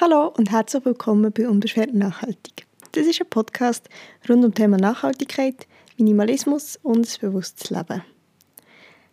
Hallo 0.00 0.28
und 0.28 0.50
herzlich 0.50 0.82
willkommen 0.86 1.30
bei 1.30 1.46
Unbeschwert 1.46 1.92
Nachhaltig. 1.92 2.66
Das 2.92 3.06
ist 3.06 3.20
ein 3.20 3.28
Podcast 3.28 3.86
rund 4.30 4.42
um 4.42 4.50
das 4.50 4.56
Thema 4.56 4.78
Nachhaltigkeit, 4.78 5.66
Minimalismus 5.98 6.78
und 6.82 7.04
das 7.04 7.18
bewusstes 7.18 7.68
Leben. 7.68 8.02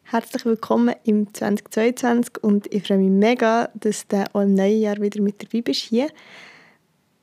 Herzlich 0.04 0.46
willkommen 0.46 0.96
im 1.04 1.34
2022 1.34 2.42
und 2.42 2.74
ich 2.74 2.88
freue 2.88 3.00
mich 3.00 3.10
mega, 3.10 3.70
dass 3.74 4.08
du 4.08 4.24
auch 4.32 4.40
im 4.40 4.54
neuen 4.54 4.80
Jahr 4.80 4.96
wieder 5.02 5.22
mit 5.22 5.44
dabei 5.44 5.62
bist 5.62 5.82
hier. 5.82 6.08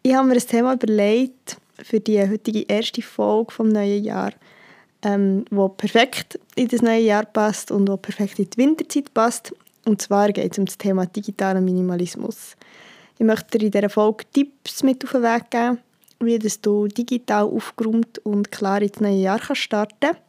Ich 0.03 0.15
habe 0.15 0.29
mir 0.29 0.35
ein 0.35 0.41
Thema 0.41 0.75
überlegt 0.75 1.57
für 1.83 2.01
die 2.01 2.21
heutige 2.21 2.65
erste 2.69 3.01
Folge 3.01 3.51
vom 3.51 3.71
neuen 3.71 4.05
Jahr, 4.05 4.35
ähm, 5.01 5.47
wo 5.51 5.71
perfekt 5.71 6.39
in 6.55 6.69
das 6.69 6.83
neue 6.83 7.01
Jahr 7.01 7.25
passt 7.25 7.71
und 7.71 7.89
wo 7.89 7.97
perfekt 7.97 8.39
in 8.39 8.51
die 8.51 8.59
Winterzeit 8.59 9.15
passt. 9.15 9.55
Und 9.87 10.03
zwar 10.03 10.33
geht 10.33 10.53
es 10.53 10.59
um 10.59 10.67
das 10.67 10.77
Thema 10.77 11.07
digitalen 11.07 11.65
Minimalismus. 11.65 12.57
Ich 13.19 13.25
möchte 13.25 13.59
dir 13.59 13.67
in 13.67 13.71
dieser 13.71 13.89
Folge 13.89 14.25
Tipps 14.33 14.83
mit 14.83 15.05
auf 15.05 15.13
den 15.13 15.23
Weg 15.23 15.51
geben, 15.51 15.79
wie 16.21 16.39
du 16.39 16.89
digital 16.89 17.45
aufgeräumt 17.45 18.19
und 18.25 18.51
klar 18.51 18.83
ins 18.83 19.01
neue 19.01 19.15
Jahr 19.15 19.41
starten 19.55 19.95
kannst. 20.01 20.21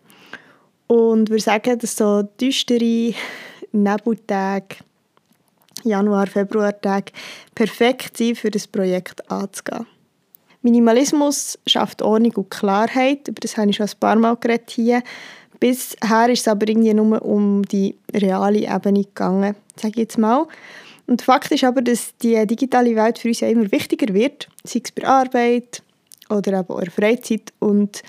Und 0.87 1.29
würde 1.29 1.41
sagen, 1.41 1.79
dass 1.79 1.95
so 1.95 2.21
düstere 2.39 3.15
Nebeltage, 3.71 4.77
Januar-, 5.83 6.27
Februar-Tage 6.27 7.11
perfekt 7.55 8.17
sind, 8.17 8.37
für 8.37 8.51
das 8.51 8.67
Projekt 8.67 9.29
anzugehen. 9.31 9.87
Minimalismus 10.61 11.59
schafft 11.67 12.01
Ordnung 12.01 12.33
und 12.33 12.49
Klarheit, 12.49 13.27
über 13.27 13.39
das 13.39 13.57
habe 13.57 13.69
ich 13.69 13.75
schon 13.75 13.87
ein 13.87 13.99
paar 13.99 14.15
Mal 14.15 14.35
geredet 14.35 14.71
hier. 14.71 15.03
Bisher 15.59 16.29
ist 16.29 16.41
es 16.41 16.47
aber 16.47 16.67
irgendwie 16.67 16.93
nur 16.93 17.21
um 17.23 17.63
die 17.63 17.95
reale 18.13 18.59
Ebene 18.59 19.03
gegangen, 19.03 19.55
sage 19.75 19.91
ich 19.91 19.95
jetzt 19.97 20.17
mal. 20.17 20.47
Und 21.07 21.21
Fakt 21.21 21.51
ist 21.51 21.63
aber, 21.63 21.81
dass 21.81 22.15
die 22.17 22.45
digitale 22.47 22.95
Welt 22.95 23.19
für 23.19 23.27
uns 23.27 23.39
ja 23.39 23.47
immer 23.47 23.71
wichtiger 23.71 24.13
wird, 24.13 24.47
sei 24.63 24.81
es 24.83 24.91
bei 24.91 25.05
Arbeit 25.07 25.83
oder 26.29 26.59
eben 26.59 26.69
auch 26.69 26.91
Freizeit. 26.91 27.53
Und 27.59 28.01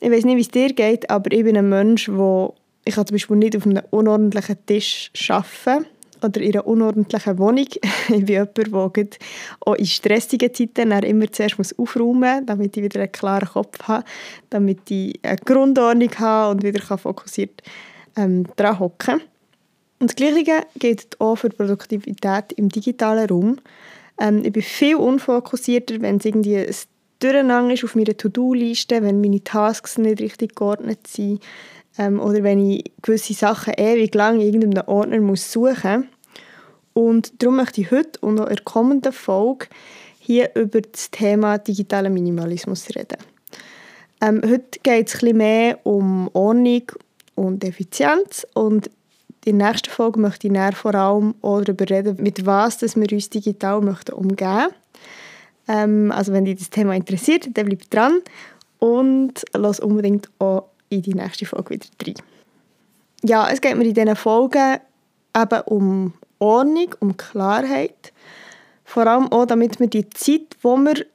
ich 0.00 0.10
weiß 0.10 0.24
nicht, 0.24 0.36
wie 0.36 0.42
es 0.42 0.48
dir 0.48 0.72
geht, 0.72 1.08
aber 1.08 1.32
ich 1.32 1.44
bin 1.44 1.56
ein 1.56 1.68
Mensch, 1.68 2.08
wo 2.08 2.54
ich 2.84 2.94
zum 2.94 3.04
Beispiel 3.04 3.36
nicht 3.36 3.56
auf 3.56 3.66
einem 3.66 3.82
unordentlichen 3.90 4.56
Tisch 4.66 5.10
arbeiten 5.28 5.86
oder 6.22 6.40
in 6.40 6.52
einer 6.52 6.66
unordentlichen 6.66 7.38
Wohnung. 7.38 7.66
ich 8.08 8.24
bin 8.24 8.26
jemand, 8.26 8.56
der 8.56 9.06
auch 9.60 9.74
in 9.74 9.86
stressigen 9.86 10.52
Zeiten 10.52 10.92
immer 10.92 11.30
zuerst 11.32 11.78
aufräumen 11.78 12.38
muss, 12.38 12.46
damit 12.46 12.76
ich 12.76 12.82
wieder 12.82 13.00
einen 13.00 13.12
klaren 13.12 13.48
Kopf 13.48 13.82
habe, 13.84 14.04
damit 14.50 14.90
ich 14.90 15.18
eine 15.22 15.36
Grundordnung 15.36 16.10
habe 16.18 16.50
und 16.50 16.62
wieder 16.62 16.82
fokussiert 16.98 17.62
ähm, 18.16 18.46
daran 18.56 18.78
hocken 18.78 18.98
kann. 18.98 19.20
Und 20.02 20.10
das 20.10 20.16
Gleiche 20.16 20.66
gilt 20.80 21.20
auch 21.20 21.36
für 21.36 21.48
Produktivität 21.48 22.50
im 22.56 22.68
digitalen 22.68 23.28
Raum. 23.28 23.60
Ähm, 24.18 24.44
ich 24.44 24.52
bin 24.52 24.60
viel 24.60 24.96
unfokussierter, 24.96 26.00
wenn 26.00 26.16
es 26.16 26.24
irgendwie 26.24 26.56
ein 26.56 26.74
Durcheinander 27.20 27.72
ist 27.72 27.84
auf 27.84 27.94
meiner 27.94 28.16
To-Do-Liste, 28.16 29.00
wenn 29.00 29.20
meine 29.20 29.44
Tasks 29.44 29.98
nicht 29.98 30.20
richtig 30.20 30.56
geordnet 30.56 31.06
sind 31.06 31.40
ähm, 31.98 32.18
oder 32.18 32.42
wenn 32.42 32.68
ich 32.68 32.90
gewisse 33.00 33.34
Sachen 33.34 33.74
ewig 33.74 34.12
lang 34.16 34.40
in 34.40 34.52
irgendeinem 34.52 34.88
Ordner 34.88 35.20
muss 35.20 35.52
suchen. 35.52 36.08
Und 36.94 37.40
darum 37.40 37.54
möchte 37.54 37.82
ich 37.82 37.92
heute 37.92 38.18
und 38.22 38.40
auch 38.40 38.48
in 38.48 38.56
der 38.56 38.64
kommenden 38.64 39.12
Folge 39.12 39.68
hier 40.18 40.50
über 40.56 40.80
das 40.80 41.12
Thema 41.12 41.58
digitaler 41.58 42.10
Minimalismus 42.10 42.88
reden. 42.96 43.18
Ähm, 44.20 44.42
heute 44.42 44.80
geht 44.82 45.06
es 45.06 45.14
ein 45.14 45.20
bisschen 45.20 45.36
mehr 45.36 45.78
um 45.84 46.28
Ordnung 46.32 46.90
und 47.36 47.62
Effizienz 47.62 48.44
und 48.54 48.90
in 49.44 49.58
der 49.58 49.68
nächsten 49.68 49.90
Folge 49.90 50.20
möchte 50.20 50.48
ich 50.48 50.76
vor 50.76 50.94
allem 50.94 51.34
darüber 51.42 51.88
reden, 51.88 52.16
mit 52.20 52.46
was 52.46 52.78
dass 52.78 52.96
wir 52.96 53.10
uns 53.12 53.30
digital 53.30 53.80
möchten 53.80 54.12
umgehen. 54.12 54.68
Ähm, 55.68 56.12
also 56.12 56.32
wenn 56.32 56.44
dich 56.44 56.58
das 56.58 56.70
Thema 56.70 56.94
interessiert, 56.94 57.48
dann 57.54 57.66
bleib 57.66 57.88
dran 57.90 58.20
und 58.78 59.44
lass 59.52 59.80
unbedingt 59.80 60.28
auch 60.38 60.68
in 60.88 61.02
die 61.02 61.14
nächste 61.14 61.46
Folge 61.46 61.70
wieder 61.70 61.86
rein. 62.04 62.14
Ja, 63.24 63.48
es 63.50 63.60
geht 63.60 63.76
mir 63.76 63.84
in 63.84 63.94
diesen 63.94 64.16
Folgen 64.16 64.78
eben 65.36 65.60
um 65.66 66.12
Ordnung, 66.38 66.94
um 67.00 67.16
Klarheit. 67.16 68.12
Vor 68.84 69.06
allem 69.06 69.30
auch, 69.30 69.46
damit 69.46 69.78
wir 69.78 69.86
die 69.86 70.08
Zeit, 70.10 70.56
die 70.62 70.64
wir 70.64 71.06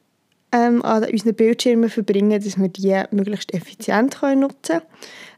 ähm, 0.54 0.82
an 0.84 1.04
unseren 1.04 1.36
Bildschirmen 1.36 1.90
verbringen, 1.90 2.42
dass 2.42 2.58
wir 2.58 2.70
die 2.70 3.04
möglichst 3.12 3.54
effizient 3.54 4.20
können 4.20 4.42
nutzen 4.42 4.80
können. 4.80 4.86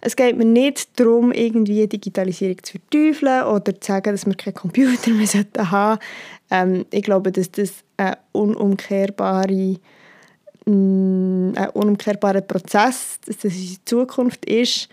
Es 0.01 0.15
geht 0.15 0.37
mir 0.37 0.45
nicht 0.45 0.99
darum, 0.99 1.31
irgendwie 1.31 1.85
Digitalisierung 1.87 2.63
zu 2.63 2.73
verteufeln 2.79 3.43
oder 3.43 3.79
zu 3.79 3.87
sagen, 3.87 4.13
dass 4.13 4.25
wir 4.25 4.35
keinen 4.35 4.53
Computer 4.53 5.11
mehr 5.11 5.27
haben 5.27 5.97
sollten. 5.97 5.99
Ähm, 6.51 6.85
ich 6.91 7.03
glaube, 7.03 7.31
dass 7.31 7.51
das 7.51 7.83
ein, 7.97 8.15
unumkehrbare, 8.31 9.77
mm, 10.65 11.51
ein 11.55 11.69
unumkehrbarer 11.73 12.41
Prozess, 12.41 13.19
dass 13.25 13.37
das 13.37 13.53
unsere 13.53 13.85
Zukunft 13.85 14.45
ist. 14.45 14.89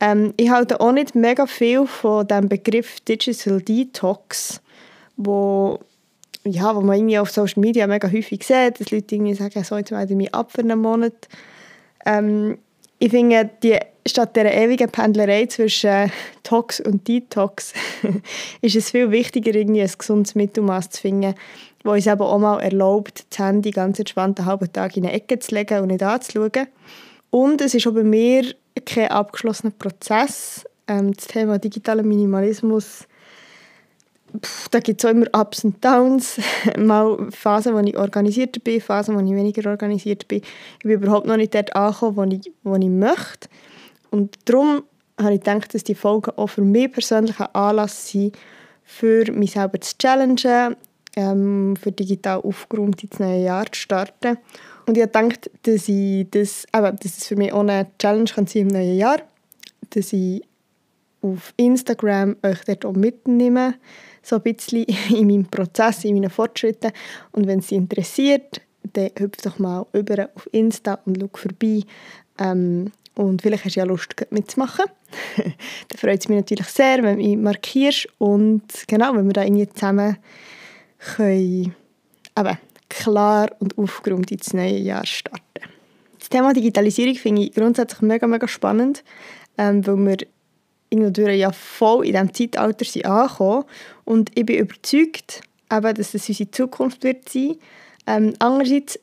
Ähm, 0.00 0.34
ich 0.36 0.50
halte 0.50 0.80
auch 0.80 0.92
nicht 0.92 1.14
mega 1.14 1.46
viel 1.46 1.86
von 1.86 2.26
dem 2.26 2.48
Begriff 2.48 3.00
Digital 3.00 3.60
Detox, 3.62 4.60
wo 5.16 5.80
ja, 6.44 6.74
wo 6.74 6.80
man 6.80 6.96
irgendwie 6.96 7.18
auf 7.18 7.30
Social 7.30 7.60
Media 7.60 7.86
mega 7.86 8.10
häufig 8.10 8.44
sieht, 8.44 8.80
dass 8.80 8.90
Leute 8.90 9.14
irgendwie 9.14 9.34
sagen, 9.34 9.62
so, 9.62 9.76
jetzt 9.76 9.92
melde 9.92 10.12
ich 10.12 10.16
mich 10.16 10.34
ab 10.34 10.50
für 10.50 10.62
einen 10.62 10.80
Monat. 10.80 11.28
Ähm, 12.04 12.58
ich 12.98 13.10
finde, 13.10 13.48
die, 13.62 13.78
statt 14.06 14.36
dieser 14.36 14.52
ewigen 14.52 14.90
Pendlerei 14.90 15.46
zwischen 15.46 16.10
Tox 16.42 16.80
und 16.80 17.06
Detox 17.06 17.72
ist 18.60 18.76
es 18.76 18.90
viel 18.90 19.10
wichtiger, 19.10 19.54
irgendwie 19.54 19.82
ein 19.82 19.92
gesundes 19.96 20.34
Mittelmaß 20.34 20.90
zu 20.90 21.00
finden, 21.02 21.34
das 21.82 21.92
uns 21.92 22.06
eben 22.06 22.22
auch 22.22 22.38
mal 22.38 22.60
erlaubt, 22.60 23.24
das 23.30 23.38
Handy 23.38 23.70
ganz 23.70 23.98
entspannt 23.98 24.38
einen 24.38 24.46
halben 24.46 24.72
Tag 24.72 24.96
in 24.96 25.04
eine 25.04 25.14
Ecke 25.14 25.38
zu 25.38 25.54
legen 25.54 25.80
und 25.80 25.88
nicht 25.88 26.02
anzuschauen. 26.02 26.68
Und 27.30 27.60
es 27.60 27.74
ist 27.74 27.86
auch 27.86 27.92
bei 27.92 28.04
mir 28.04 28.44
kein 28.84 29.08
abgeschlossener 29.08 29.72
Prozess. 29.78 30.64
Ähm, 30.86 31.12
das 31.14 31.26
Thema 31.26 31.58
digitaler 31.58 32.02
Minimalismus 32.02 33.06
Pff, 34.40 34.68
da 34.70 34.80
gibt 34.80 35.04
es 35.04 35.10
immer 35.10 35.26
Ups 35.34 35.64
und 35.64 35.84
Downs. 35.84 36.40
Mal 36.78 37.30
Phasen, 37.30 37.74
wo 37.74 37.80
ich 37.80 37.96
organisierter 37.96 38.60
bin, 38.60 38.80
Phasen, 38.80 39.14
wo 39.14 39.20
ich 39.20 39.36
weniger 39.36 39.68
organisiert 39.70 40.26
bin. 40.28 40.40
Ich 40.78 40.84
bin 40.84 40.92
überhaupt 40.92 41.26
noch 41.26 41.36
nicht 41.36 41.54
dort 41.54 41.74
angekommen, 41.76 42.16
wo 42.16 42.24
ich, 42.24 42.52
wo 42.62 42.74
ich 42.76 42.88
möchte. 42.88 43.48
Und 44.12 44.38
darum 44.44 44.82
habe 45.18 45.34
ich 45.34 45.40
gedacht, 45.40 45.74
dass 45.74 45.84
die 45.84 45.94
Folgen 45.94 46.30
auch 46.36 46.48
für 46.48 46.62
mich 46.62 46.92
persönlich 46.92 47.40
ein 47.40 47.54
Anlass 47.54 48.10
sind, 48.10 48.36
für 48.84 49.30
mich 49.32 49.52
selber 49.52 49.80
zu 49.80 49.96
challengen, 49.98 50.76
ähm, 51.16 51.74
für 51.80 51.92
digital 51.92 52.40
aufgeräumt 52.40 53.02
ins 53.02 53.18
neue 53.18 53.44
Jahr 53.44 53.66
zu 53.72 53.80
starten. 53.80 54.36
Und 54.86 54.98
ich 54.98 55.02
gedacht, 55.04 55.50
dass, 55.62 55.88
ich 55.88 56.26
das, 56.30 56.66
eben, 56.74 56.96
dass 56.98 57.18
es 57.18 57.26
für 57.26 57.36
mich 57.36 57.54
eine 57.54 57.86
Challenge 57.98 58.30
kann 58.30 58.46
sein 58.46 58.62
im 58.62 58.68
neuen 58.68 58.98
Jahr, 58.98 59.22
dass 59.90 60.12
ich 60.12 60.42
auf 61.22 61.54
Instagram 61.56 62.36
euch 62.42 62.64
dort 62.66 62.84
auch 62.84 62.92
mitnehme, 62.92 63.74
so 64.22 64.36
ein 64.36 64.42
bisschen 64.42 64.84
in 65.10 65.26
meinem 65.26 65.46
Prozess, 65.46 66.04
in 66.04 66.14
meinen 66.14 66.30
Fortschritten. 66.30 66.92
Und 67.30 67.46
wenn 67.46 67.60
es 67.60 67.68
Sie 67.68 67.76
interessiert, 67.76 68.60
dann 68.92 69.10
hüpft 69.16 69.46
doch 69.46 69.58
mal 69.58 69.86
über 69.94 70.28
auf 70.34 70.48
Insta 70.52 70.98
und 71.06 71.18
schau 71.18 71.30
vorbei. 71.32 71.82
Ähm, 72.38 72.90
und 73.14 73.42
vielleicht 73.42 73.64
hast 73.64 73.76
du 73.76 73.80
ja 73.80 73.86
Lust, 73.86 74.14
mitzumachen. 74.30 74.86
dann 75.36 75.98
freut 75.98 76.20
es 76.20 76.28
mich 76.28 76.38
natürlich 76.38 76.66
sehr, 76.68 77.02
wenn 77.02 77.18
du 77.18 77.22
mich 77.24 77.36
markierst 77.36 78.08
und 78.18 78.62
genau, 78.86 79.14
wenn 79.14 79.26
wir 79.26 79.32
da 79.32 79.44
irgendwie 79.44 79.68
zusammen 79.68 80.16
können, 80.98 81.74
eben, 82.38 82.58
klar 82.88 83.50
und 83.58 83.78
aufgeräumt 83.78 84.30
ins 84.30 84.52
neue 84.52 84.78
Jahr 84.78 85.06
starten. 85.06 85.42
Das 86.18 86.28
Thema 86.28 86.52
Digitalisierung 86.52 87.14
finde 87.14 87.42
ich 87.42 87.54
grundsätzlich 87.54 88.00
mega, 88.02 88.26
mega 88.26 88.46
spannend, 88.46 89.02
ähm, 89.58 89.86
weil 89.86 89.96
wir 89.96 90.16
irgendwie 90.90 91.32
ja 91.32 91.52
voll 91.52 92.06
in 92.06 92.12
diesem 92.12 92.34
Zeitalter 92.34 92.84
sind 92.84 93.06
angekommen. 93.06 93.64
Und 94.04 94.30
ich 94.34 94.44
bin 94.44 94.58
überzeugt, 94.58 95.40
eben, 95.70 95.94
dass 95.94 96.12
das 96.12 96.28
unsere 96.28 96.50
Zukunft 96.50 97.02
wird 97.02 97.28
sein. 97.28 97.56
Ähm, 98.06 98.34
andererseits 98.38 98.98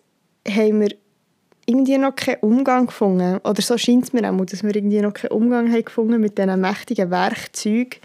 haben 0.47 0.81
wir 0.81 0.95
irgendwie 1.69 1.97
noch 1.97 2.15
keinen 2.15 2.39
Umgang 2.41 2.87
gefunden, 2.87 3.37
oder 3.43 3.61
so 3.61 3.77
scheint 3.77 4.05
es 4.05 4.13
mir 4.13 4.29
auch, 4.29 4.45
dass 4.45 4.63
wir 4.63 4.75
irgendwie 4.75 5.01
noch 5.01 5.13
keinen 5.13 5.31
Umgang 5.31 5.71
haben 5.71 5.85
gefunden 5.85 6.19
mit 6.19 6.37
diesen 6.37 6.59
mächtigen 6.59 7.11
Werkzeugen. 7.11 7.99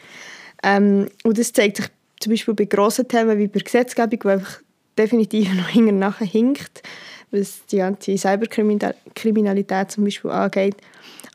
Ähm, 0.63 1.09
und 1.25 1.39
das 1.39 1.53
zeigt 1.53 1.79
sich 1.79 1.87
zum 2.21 2.33
Beispiel 2.33 2.55
bei 2.55 2.65
grossen 2.65 3.09
Themen 3.09 3.39
wie 3.39 3.49
bei 3.49 3.61
Gesetzgebung, 3.61 4.19
die 4.21 4.29
einfach 4.29 4.61
definitiv 4.99 5.55
noch 5.57 5.69
hinterher 5.69 6.27
hinkt, 6.27 6.83
was 7.31 7.65
die 7.67 7.79
ganze 7.79 8.17
Cyberkriminalität 8.17 9.91
zum 9.91 10.05
Beispiel 10.05 10.31
angeht 10.31 10.77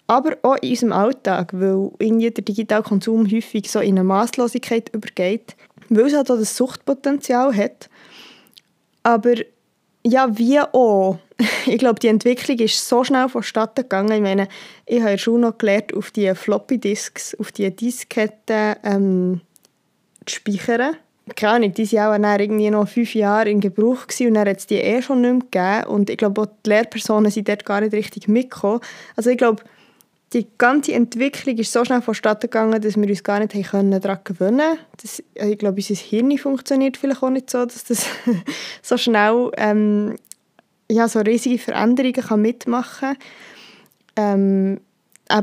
aber 0.10 0.38
auch 0.42 0.56
in 0.56 0.72
unserem 0.72 0.92
Alltag, 0.92 1.52
weil 1.54 1.92
irgendwie 2.00 2.32
der 2.32 2.44
digitale 2.44 2.82
Konsum 2.82 3.32
häufig 3.32 3.70
so 3.70 3.80
in 3.80 3.92
eine 3.92 4.04
Maßlosigkeit 4.04 4.90
übergeht, 4.92 5.56
weil 5.90 6.08
es 6.08 6.16
halt 6.16 6.32
auch 6.32 6.38
das 6.38 6.58
Suchtpotenzial 6.58 7.56
hat. 7.56 7.92
Aber 9.04 9.36
ja, 10.10 10.38
wie 10.38 10.60
auch. 10.60 11.18
Ich 11.66 11.78
glaube, 11.78 12.00
die 12.00 12.08
Entwicklung 12.08 12.60
ist 12.60 12.88
so 12.88 13.04
schnell 13.04 13.30
vonstatten 13.30 13.84
gegangen. 13.84 14.12
Ich 14.12 14.22
meine, 14.22 14.48
ich 14.86 15.02
habe 15.02 15.18
schon 15.18 15.42
noch 15.42 15.58
gelernt, 15.58 15.94
auf 15.94 16.12
die 16.12 16.34
Floppy 16.36 16.80
Disks, 16.80 17.34
auf 17.40 17.52
die 17.52 17.74
Disketten 17.74 18.76
ähm, 18.84 19.42
zu 20.26 20.36
speichern. 20.36 20.98
keine 21.36 21.54
Ahnung, 21.54 21.74
die 21.74 21.92
waren 21.94 22.26
auch 22.26 22.40
irgendwie 22.40 22.70
noch 22.70 22.90
fünf 22.90 23.16
Jahre 23.16 23.50
in 23.50 23.62
Gebrauch 23.62 24.08
gewesen, 24.08 24.28
und 24.28 24.34
dann 24.34 24.50
hat 24.50 24.58
es 24.58 24.68
die 24.68 24.76
eh 24.76 25.02
schon 25.02 25.22
nicht 25.22 25.54
mehr 25.54 25.78
gegeben. 25.78 25.94
Und 25.94 26.10
ich 26.10 26.18
glaube, 26.18 26.42
auch 26.42 26.48
die 26.66 26.70
Lehrpersonen 26.70 27.32
sind 27.32 27.48
dort 27.48 27.66
gar 27.66 27.80
nicht 27.82 27.94
richtig 27.94 28.28
mitgekommen. 28.28 28.82
Also 29.16 29.30
ich 29.30 29.38
glaube, 29.38 29.64
die 30.34 30.48
ganze 30.58 30.94
Entwicklung 30.94 31.58
ist 31.58 31.72
so 31.72 31.84
schnell 31.84 32.02
vonstatten 32.02 32.50
gegangen, 32.50 32.80
dass 32.82 32.96
wir 32.96 33.10
uns 33.10 33.24
gar 33.24 33.40
nicht 33.40 33.56
daran 33.56 34.20
gewöhnen 34.24 34.60
konnten. 34.60 35.52
Ich 35.52 35.58
glaube, 35.58 35.78
unser 35.78 35.96
Hirn 35.96 36.38
funktioniert 36.38 36.98
vielleicht 36.98 37.24
auch 37.24 37.32
nicht 37.32 37.50
so, 37.50 37.66
dass 37.66 37.84
das 37.86 38.06
so 38.82 38.98
schnell 38.98 39.52
ähm, 39.58 40.16
ja, 40.92 41.08
so 41.08 41.20
riesige 41.20 41.58
Veränderungen 41.58 42.14
kann 42.14 42.42
mitmachen 42.42 43.16
kann. 44.16 44.78
Ähm, 44.78 44.82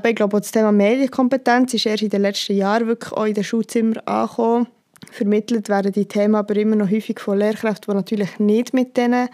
ich 0.04 0.14
glaube, 0.16 0.36
auch 0.36 0.40
das 0.40 0.50
Thema 0.50 0.72
Medienkompetenz 0.72 1.74
ist 1.74 1.86
erst 1.86 2.02
in 2.02 2.10
den 2.10 2.22
letzten 2.22 2.56
Jahren 2.56 2.86
wirklich 2.86 3.12
auch 3.12 3.24
in 3.24 3.34
den 3.34 3.44
Schulzimmern 3.44 3.98
angekommen. 4.04 4.66
Vermittelt 5.10 5.68
werden 5.68 5.92
die 5.92 6.06
Themen 6.06 6.34
aber 6.34 6.56
immer 6.56 6.76
noch 6.76 6.90
häufig 6.90 7.20
von 7.20 7.38
Lehrkräften, 7.38 7.92
die 7.92 7.96
natürlich 7.96 8.38
nicht 8.38 8.74
mit 8.74 8.96
diesen 8.96 9.28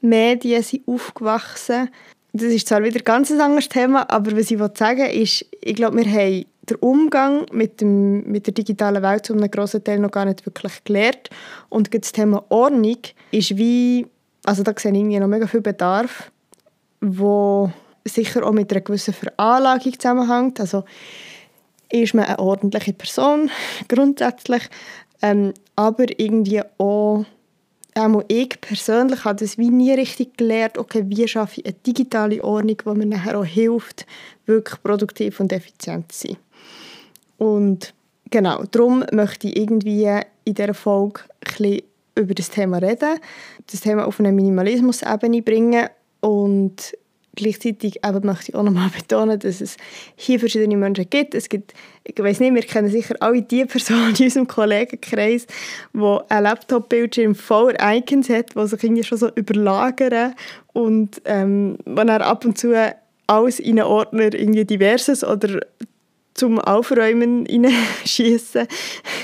Medien 0.00 0.62
sind 0.62 0.88
aufgewachsen 0.88 1.90
Das 2.32 2.52
ist 2.52 2.68
zwar 2.68 2.84
wieder 2.84 3.00
ein 3.00 3.04
ganz 3.04 3.30
anderes 3.30 3.68
Thema, 3.68 4.08
aber 4.10 4.32
was 4.36 4.50
ich 4.50 4.58
sagen 4.74 5.00
will, 5.00 5.22
ist, 5.22 5.46
ich 5.60 5.74
glaube, 5.74 5.96
wir 5.96 6.06
haben 6.06 6.44
den 6.68 6.76
Umgang 6.76 7.46
mit, 7.52 7.80
dem, 7.80 8.24
mit 8.30 8.46
der 8.46 8.54
digitalen 8.54 9.02
Welt 9.02 9.26
zu 9.26 9.32
einem 9.32 9.50
grossen 9.50 9.82
Teil 9.82 9.98
noch 9.98 10.10
gar 10.10 10.24
nicht 10.24 10.44
wirklich 10.44 10.84
gelernt. 10.84 11.30
Und 11.68 11.92
das 11.92 12.12
Thema 12.12 12.44
Ordnung 12.50 12.98
ist 13.30 13.56
wie, 13.56 14.06
also 14.44 14.62
da 14.62 14.72
sehe 14.76 14.92
ich 14.92 15.18
noch 15.18 15.26
mega 15.26 15.46
viel 15.46 15.62
Bedarf, 15.62 16.30
wo 17.00 17.72
sicher 18.04 18.46
auch 18.46 18.52
mit 18.52 18.70
einer 18.72 18.80
gewissen 18.80 19.14
Veranlagung 19.14 19.98
zusammenhängt. 19.98 20.60
Also 20.60 20.84
ist 21.90 22.14
man 22.14 22.26
eine 22.26 22.38
ordentliche 22.38 22.92
Person, 22.92 23.50
grundsätzlich, 23.88 24.62
ähm, 25.22 25.54
aber 25.76 26.04
irgendwie 26.18 26.62
auch, 26.78 27.24
auch 27.98 28.22
ich 28.28 28.60
persönlich 28.60 29.24
habe 29.24 29.38
das 29.38 29.58
wie 29.58 29.70
nie 29.70 29.92
richtig 29.92 30.36
gelernt, 30.36 30.78
okay, 30.78 31.04
wie 31.06 31.26
schaffe 31.28 31.60
ich 31.60 31.66
eine 31.66 31.74
digitale 31.86 32.42
Ordnung, 32.42 32.76
die 32.84 32.98
mir 32.98 33.06
nachher 33.06 33.38
auch 33.38 33.44
hilft, 33.44 34.06
wirklich 34.46 34.82
produktiv 34.82 35.40
und 35.40 35.52
effizient 35.52 36.10
zu 36.12 36.28
sein. 36.28 36.36
Und 37.38 37.94
genau, 38.30 38.64
darum 38.70 39.04
möchte 39.12 39.48
ich 39.48 39.56
irgendwie 39.56 40.04
in 40.44 40.54
dieser 40.54 40.74
Folge 40.74 41.20
ein 41.60 41.80
über 42.14 42.34
das 42.34 42.50
Thema 42.50 42.78
reden, 42.78 43.18
das 43.70 43.80
Thema 43.80 44.06
auf 44.06 44.18
eine 44.18 44.32
Minimalismus-Ebene 44.32 45.42
bringen 45.42 45.88
und 46.20 46.96
Gleichzeitig 47.38 48.04
eben 48.04 48.26
möchte 48.26 48.50
ich 48.50 48.54
auch 48.56 48.64
nochmal 48.64 48.90
betonen, 48.96 49.38
dass 49.38 49.60
es 49.60 49.76
hier 50.16 50.40
verschiedene 50.40 50.76
Menschen 50.76 51.08
gibt. 51.08 51.36
Es 51.36 51.48
gibt, 51.48 51.72
ich 52.02 52.18
weiß 52.18 52.40
nicht, 52.40 52.52
wir 52.52 52.62
kennen 52.62 52.90
sicher 52.90 53.14
alle 53.20 53.42
die 53.42 53.64
Personen 53.64 54.12
in 54.18 54.24
unserem 54.24 54.48
Kollegenkreis, 54.48 55.46
die 55.94 56.18
ein 56.28 56.42
Laptop-Bildschirm 56.42 57.36
voller 57.36 57.76
Icons 57.94 58.28
hat, 58.28 58.56
die 58.56 58.66
sich 58.66 58.82
irgendwie 58.82 59.04
schon 59.04 59.18
so 59.18 59.28
überlagern 59.36 60.34
und 60.72 61.22
ähm, 61.26 61.78
ab 61.86 62.44
und 62.44 62.58
zu 62.58 62.74
alles 63.28 63.60
in 63.60 63.78
einen 63.78 63.86
Ordner 63.86 64.34
irgendwie 64.34 64.64
diverses 64.64 65.22
oder 65.22 65.60
zum 66.34 66.58
Aufräumen 66.58 67.46
reinschießen. 68.00 68.66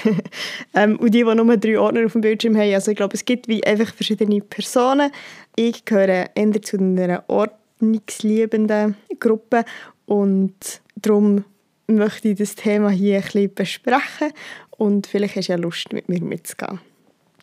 ähm, 0.74 1.00
und 1.00 1.12
die, 1.12 1.24
die 1.24 1.34
nur 1.34 1.56
drei 1.56 1.80
Ordner 1.80 2.06
auf 2.06 2.12
dem 2.12 2.20
Bildschirm 2.20 2.56
haben. 2.56 2.74
Also 2.74 2.92
ich 2.92 2.96
glaube, 2.96 3.14
es 3.14 3.24
gibt 3.24 3.48
wie 3.48 3.64
einfach 3.64 3.92
verschiedene 3.92 4.40
Personen. 4.40 5.10
Ich 5.56 5.84
gehöre 5.84 6.30
eher 6.36 6.62
zu 6.62 6.78
einer 6.78 7.24
Ordnung 7.26 7.58
ordnungsliebenden 7.84 8.96
Gruppe 9.20 9.64
und 10.06 10.54
darum 10.96 11.44
möchte 11.86 12.28
ich 12.28 12.38
das 12.38 12.54
Thema 12.54 12.90
hier 12.90 13.16
ein 13.16 13.22
bisschen 13.22 13.54
besprechen 13.54 14.32
und 14.70 15.06
vielleicht 15.06 15.36
hast 15.36 15.48
du 15.48 15.52
ja 15.52 15.58
Lust, 15.58 15.92
mit 15.92 16.08
mir 16.08 16.20
mitzugehen. 16.22 16.80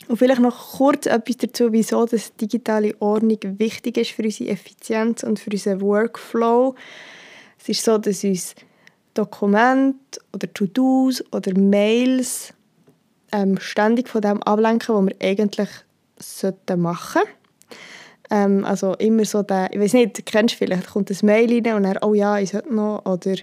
Und 0.08 0.18
vielleicht 0.18 0.42
noch 0.42 0.78
kurz 0.78 1.06
etwas 1.06 1.38
dazu, 1.38 1.72
wieso 1.72 2.06
das 2.06 2.36
digitale 2.36 2.96
Ordnung 3.00 3.38
wichtig 3.60 3.98
ist 3.98 4.12
für 4.12 4.24
unsere 4.24 4.50
Effizienz 4.50 5.24
und 5.24 5.40
für 5.40 5.52
unseren 5.52 5.80
Workflow. 5.80 6.76
Es 7.60 7.70
ist 7.70 7.86
so, 7.86 7.98
dass 7.98 8.24
uns 8.24 8.56
Dokumente 9.14 10.20
oder 10.34 10.52
To-Dos 10.52 11.24
oder 11.32 11.58
Mails 11.58 12.54
ähm, 13.32 13.58
ständig 13.60 14.10
von 14.10 14.22
dem 14.22 14.42
ablenken, 14.44 14.96
was 14.96 15.06
wir 15.06 15.28
eigentlich 15.28 15.70
machen 16.78 17.22
sollten. 17.22 17.41
Ähm, 18.32 18.64
also 18.64 18.94
immer 18.96 19.26
so 19.26 19.44
der, 19.44 19.72
ich 19.74 19.80
weiß 19.80 19.94
nicht, 19.94 20.26
kennst 20.26 20.56
du 20.56 20.60
vielleicht, 20.60 20.88
kommt 20.88 21.12
ein 21.12 21.18
Mail 21.22 21.52
rein 21.52 21.76
und 21.76 21.84
dann, 21.84 21.98
oh 22.02 22.14
ja, 22.14 22.40
ich 22.40 22.52
sollte 22.52 22.74
noch, 22.74 23.06
oder 23.06 23.36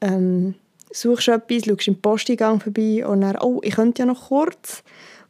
ähm, 0.00 0.54
suchst 0.90 1.28
etwas, 1.28 1.66
schaust 1.66 1.88
im 1.88 2.00
Posteingang 2.00 2.58
vorbei 2.58 3.06
und 3.06 3.20
dann, 3.20 3.36
oh, 3.40 3.60
ich 3.62 3.74
könnte 3.74 4.02
ja 4.02 4.06
noch 4.06 4.28
kurz. 4.28 4.82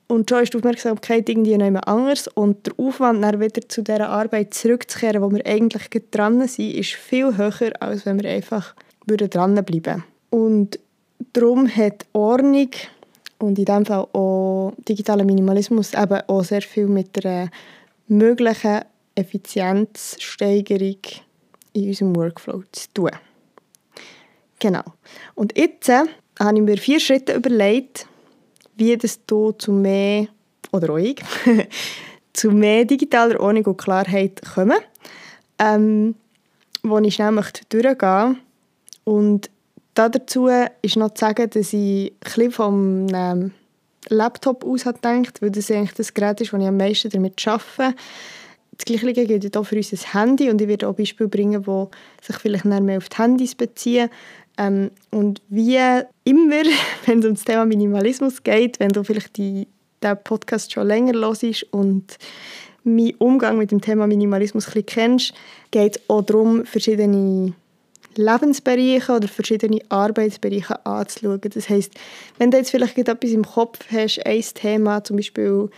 Und 0.06 0.30
schon 0.30 0.42
ist 0.42 0.54
die 0.54 0.58
Aufmerksamkeit 0.58 1.28
irgendwie 1.28 1.56
noch 1.56 1.66
jemand 1.66 1.86
anders 1.86 2.28
und 2.28 2.66
der 2.66 2.72
Aufwand, 2.78 3.22
dann 3.22 3.40
wieder 3.40 3.68
zu 3.68 3.82
dieser 3.82 4.08
Arbeit 4.08 4.54
zurückzukehren, 4.54 5.20
wo 5.20 5.30
wir 5.30 5.44
eigentlich 5.44 5.82
dran 6.10 6.46
sind, 6.48 6.74
ist 6.74 6.92
viel 6.92 7.36
höher, 7.36 7.72
als 7.80 8.06
wenn 8.06 8.22
wir 8.22 8.30
einfach 8.30 8.74
dranbleiben 9.06 10.04
Und 10.30 10.78
darum 11.32 11.68
hat 11.68 12.06
Ordnung 12.12 12.70
und 13.38 13.58
in 13.58 13.64
diesem 13.64 13.84
Fall 13.84 14.06
auch 14.12 14.72
digitaler 14.88 15.24
Minimalismus 15.24 15.92
eben 15.92 16.22
auch 16.26 16.44
sehr 16.44 16.62
viel 16.62 16.86
mit 16.86 17.22
der 17.22 17.50
möglichen 18.08 18.82
Effizienzsteigerung 19.14 20.98
in 21.72 21.88
unserem 21.88 22.16
Workflow 22.16 22.62
zu 22.72 22.92
tun. 22.94 23.10
Genau. 24.58 24.82
Und 25.34 25.56
jetzt 25.56 25.88
äh, 25.88 26.04
habe 26.38 26.56
ich 26.56 26.62
mir 26.62 26.78
vier 26.78 27.00
Schritte 27.00 27.34
überlegt, 27.34 28.06
wie 28.76 28.96
das 28.96 29.20
hier 29.28 29.58
zu 29.58 29.72
mehr, 29.72 30.28
oder 30.72 30.94
auch 30.94 30.98
ich, 30.98 31.20
zu 32.32 32.50
mehr 32.50 32.84
digitaler 32.84 33.40
Ordnung 33.40 33.66
und 33.66 33.76
Klarheit 33.78 34.40
kommen, 34.54 34.78
ähm, 35.58 36.14
wo 36.82 36.98
ich 36.98 37.14
schnell 37.14 37.32
möchte 37.32 37.62
durchgehen. 37.68 38.38
Und 39.04 39.50
dazu 39.94 40.48
ist 40.82 40.96
noch 40.96 41.14
zu 41.14 41.20
sagen, 41.20 41.50
dass 41.50 41.72
ich 41.72 42.12
ein 42.12 42.18
bisschen 42.20 42.52
vom 42.52 43.06
ähm, 43.12 43.52
Laptop 44.08 44.64
aus 44.64 44.84
gedacht, 44.84 45.40
weil 45.40 45.50
das 45.50 45.70
eigentlich 45.70 45.94
das 45.94 46.14
Gerät 46.14 46.40
ist, 46.40 46.52
das 46.52 46.60
ich 46.60 46.66
am 46.66 46.76
meisten 46.76 47.10
damit 47.10 47.46
arbeite. 47.46 47.96
Das 48.72 48.84
Gleiche 48.84 49.26
gilt 49.26 49.56
auch 49.56 49.64
für 49.64 49.76
unser 49.76 49.96
Handy 50.14 50.50
und 50.50 50.60
ich 50.60 50.68
werde 50.68 50.88
auch 50.88 50.94
Beispiele 50.94 51.28
bringen, 51.28 51.64
die 51.64 51.86
sich 52.24 52.36
vielleicht 52.36 52.64
mehr 52.64 52.98
auf 52.98 53.08
die 53.08 53.16
Handys 53.16 53.54
beziehen. 53.54 54.08
Ähm, 54.56 54.90
und 55.10 55.42
wie 55.48 55.78
immer, 56.24 56.62
wenn 57.06 57.18
es 57.20 57.24
um 57.24 57.34
das 57.34 57.44
Thema 57.44 57.64
Minimalismus 57.64 58.42
geht, 58.42 58.78
wenn 58.80 58.90
du 58.90 59.02
vielleicht 59.02 59.36
die, 59.36 59.66
den 60.02 60.16
Podcast 60.22 60.72
schon 60.72 60.86
länger 60.86 61.14
hörst 61.14 61.66
und 61.72 62.18
meinen 62.84 63.14
Umgang 63.16 63.58
mit 63.58 63.70
dem 63.70 63.80
Thema 63.80 64.06
Minimalismus 64.06 64.66
ein 64.66 64.72
bisschen 64.72 64.86
kennst, 64.86 65.34
geht 65.70 65.96
es 65.96 66.02
auch 66.08 66.22
darum, 66.22 66.64
verschiedene 66.64 67.54
Lebensbereiche 68.18 69.12
oder 69.12 69.28
verschiedene 69.28 69.80
Arbeitsbereiche 69.88 70.84
anzuschauen. 70.84 71.40
Das 71.40 71.68
heisst, 71.68 71.94
wenn 72.38 72.50
du 72.50 72.58
jetzt 72.58 72.70
vielleicht 72.70 72.98
etwas 72.98 73.30
im 73.30 73.44
Kopf 73.44 73.78
hast, 73.90 74.24
ein 74.26 74.44
Thema, 74.54 75.02
zum 75.04 75.16
Beispiel, 75.16 75.70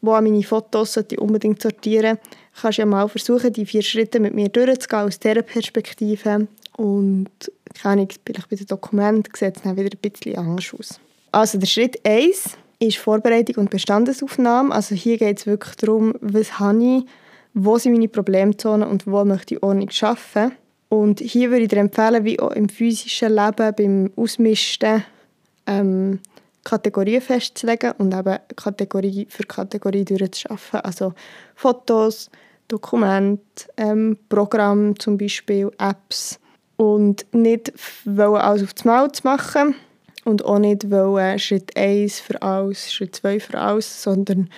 wo 0.00 0.10
meine 0.12 0.42
Fotos 0.42 0.96
ich 0.96 1.18
unbedingt 1.18 1.62
sortieren 1.62 2.18
kannst 2.60 2.78
du 2.78 2.82
ja 2.82 2.86
mal 2.86 3.08
versuchen, 3.08 3.52
die 3.52 3.66
vier 3.66 3.82
Schritte 3.82 4.20
mit 4.20 4.34
mir 4.34 4.48
durchzugehen 4.48 5.02
aus 5.02 5.18
dieser 5.18 5.42
Perspektive 5.42 6.46
und 6.76 7.30
kann 7.82 7.98
ich 7.98 8.16
vielleicht 8.24 8.48
bei 8.48 8.56
den 8.56 8.66
Dokumenten 8.66 9.32
sieht 9.34 9.56
es 9.56 9.62
dann 9.62 9.76
wieder 9.76 9.90
ein 9.90 10.10
bisschen 10.10 10.36
anders 10.36 10.72
aus. 10.78 11.00
Also 11.32 11.58
der 11.58 11.66
Schritt 11.66 11.98
1 12.06 12.56
ist 12.78 12.98
Vorbereitung 12.98 13.56
und 13.56 13.70
Bestandesaufnahme. 13.70 14.72
Also 14.72 14.94
hier 14.94 15.18
geht 15.18 15.38
es 15.38 15.46
wirklich 15.46 15.74
darum, 15.76 16.14
was 16.20 16.58
habe 16.58 16.82
ich, 16.82 17.04
wo 17.54 17.78
sind 17.78 17.92
meine 17.92 18.08
Problemzonen 18.08 18.88
und 18.88 19.06
wo 19.06 19.24
möchte 19.24 19.54
ich 19.54 19.62
Ordnung 19.62 19.90
schaffen. 19.90 20.52
Und 20.88 21.20
hier 21.20 21.50
würde 21.50 21.62
ich 21.62 21.68
dir 21.68 21.78
empfehlen, 21.78 22.24
wie 22.24 22.38
auch 22.38 22.52
im 22.52 22.68
physischen 22.68 23.34
Leben 23.34 23.74
beim 23.76 24.12
Ausmisten 24.16 25.04
ähm, 25.66 26.20
Kategorien 26.62 27.20
festzulegen 27.20 27.92
und 27.98 28.14
eben 28.14 28.38
Kategorie 28.56 29.26
für 29.28 29.44
Kategorie 29.44 30.04
durchzuschaffen. 30.04 30.80
Also 30.80 31.12
Fotos, 31.54 32.30
Dokumente, 32.68 33.66
ähm, 33.76 34.16
Programme 34.28 34.94
zum 34.94 35.18
Beispiel, 35.18 35.70
Apps. 35.78 36.38
Und 36.76 37.26
nicht 37.32 37.72
wollen 38.04 38.40
alles 38.40 38.64
auf 38.64 38.74
das 38.74 38.84
Maul 38.84 39.12
zu 39.12 39.22
machen 39.24 39.76
und 40.24 40.44
auch 40.44 40.58
nicht 40.58 40.90
wollen 40.90 41.38
Schritt 41.38 41.76
1 41.76 42.20
für 42.20 42.40
alles, 42.42 42.92
Schritt 42.92 43.14
2 43.14 43.40
für 43.40 43.58
alles, 43.58 44.02
sondern 44.02 44.48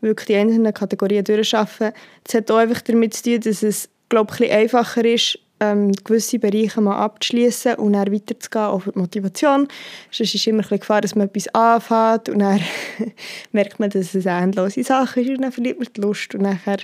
wirklich 0.00 0.28
die 0.28 0.36
einzelnen 0.36 0.72
Kategorien 0.72 1.24
durchschaffen. 1.24 1.92
Das 2.24 2.34
hat 2.34 2.50
auch 2.50 2.56
einfach 2.56 2.80
damit 2.82 3.14
zu 3.14 3.24
tun, 3.24 3.40
dass 3.40 3.62
es 3.62 3.90
glaube 4.08 4.32
ich, 4.34 4.50
ein 4.50 4.60
einfacher 4.60 5.04
ist, 5.04 5.38
ähm, 5.60 5.92
gewisse 5.92 6.38
Bereiche 6.38 6.80
mal 6.80 6.96
abzuschließen 6.96 7.74
und 7.76 7.92
dann 7.94 8.12
weiterzugehen, 8.12 8.64
auch 8.66 8.82
für 8.82 8.92
die 8.92 8.98
Motivation. 8.98 9.68
Sonst 10.10 10.34
ist 10.34 10.46
immer 10.46 10.64
ein 10.70 10.78
Gefahr, 10.78 11.00
dass 11.00 11.14
man 11.14 11.28
etwas 11.28 11.48
anfängt 11.54 12.28
und 12.28 12.38
dann 12.40 12.60
merkt 13.52 13.80
man, 13.80 13.90
dass 13.90 14.14
es 14.14 14.26
eine 14.26 14.44
endlose 14.44 14.84
Sache 14.84 15.20
ist 15.20 15.30
und 15.30 15.42
dann 15.42 15.52
verliert 15.52 15.78
man 15.78 15.88
die 15.94 16.00
Lust 16.00 16.34
und 16.34 16.42
nachher 16.42 16.78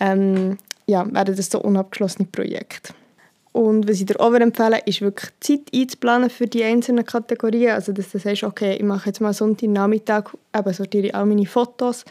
ähm, 0.00 0.58
ja, 0.86 1.04
werden 1.12 1.36
das 1.36 1.50
so 1.50 1.60
unabgeschlossene 1.60 2.28
Projekte. 2.30 2.94
Und 3.52 3.88
was 3.88 4.00
ich 4.00 4.06
dir 4.06 4.20
auch 4.20 4.34
empfehle, 4.34 4.80
ist 4.84 5.00
wirklich 5.00 5.30
Zeit 5.40 5.60
einzuplanen 5.74 6.28
für 6.28 6.46
die 6.46 6.62
einzelnen 6.62 7.06
Kategorien. 7.06 7.70
Also, 7.70 7.92
dass 7.92 8.12
du 8.12 8.18
sagst, 8.18 8.44
okay, 8.44 8.76
ich 8.76 8.82
mache 8.82 9.06
jetzt 9.06 9.22
mal 9.22 9.32
Sonntagnachmittag, 9.32 10.34
eben 10.54 10.72
sortiere 10.74 11.06
ich 11.06 11.14
all 11.14 11.24
meine 11.24 11.46
Fotos, 11.46 12.04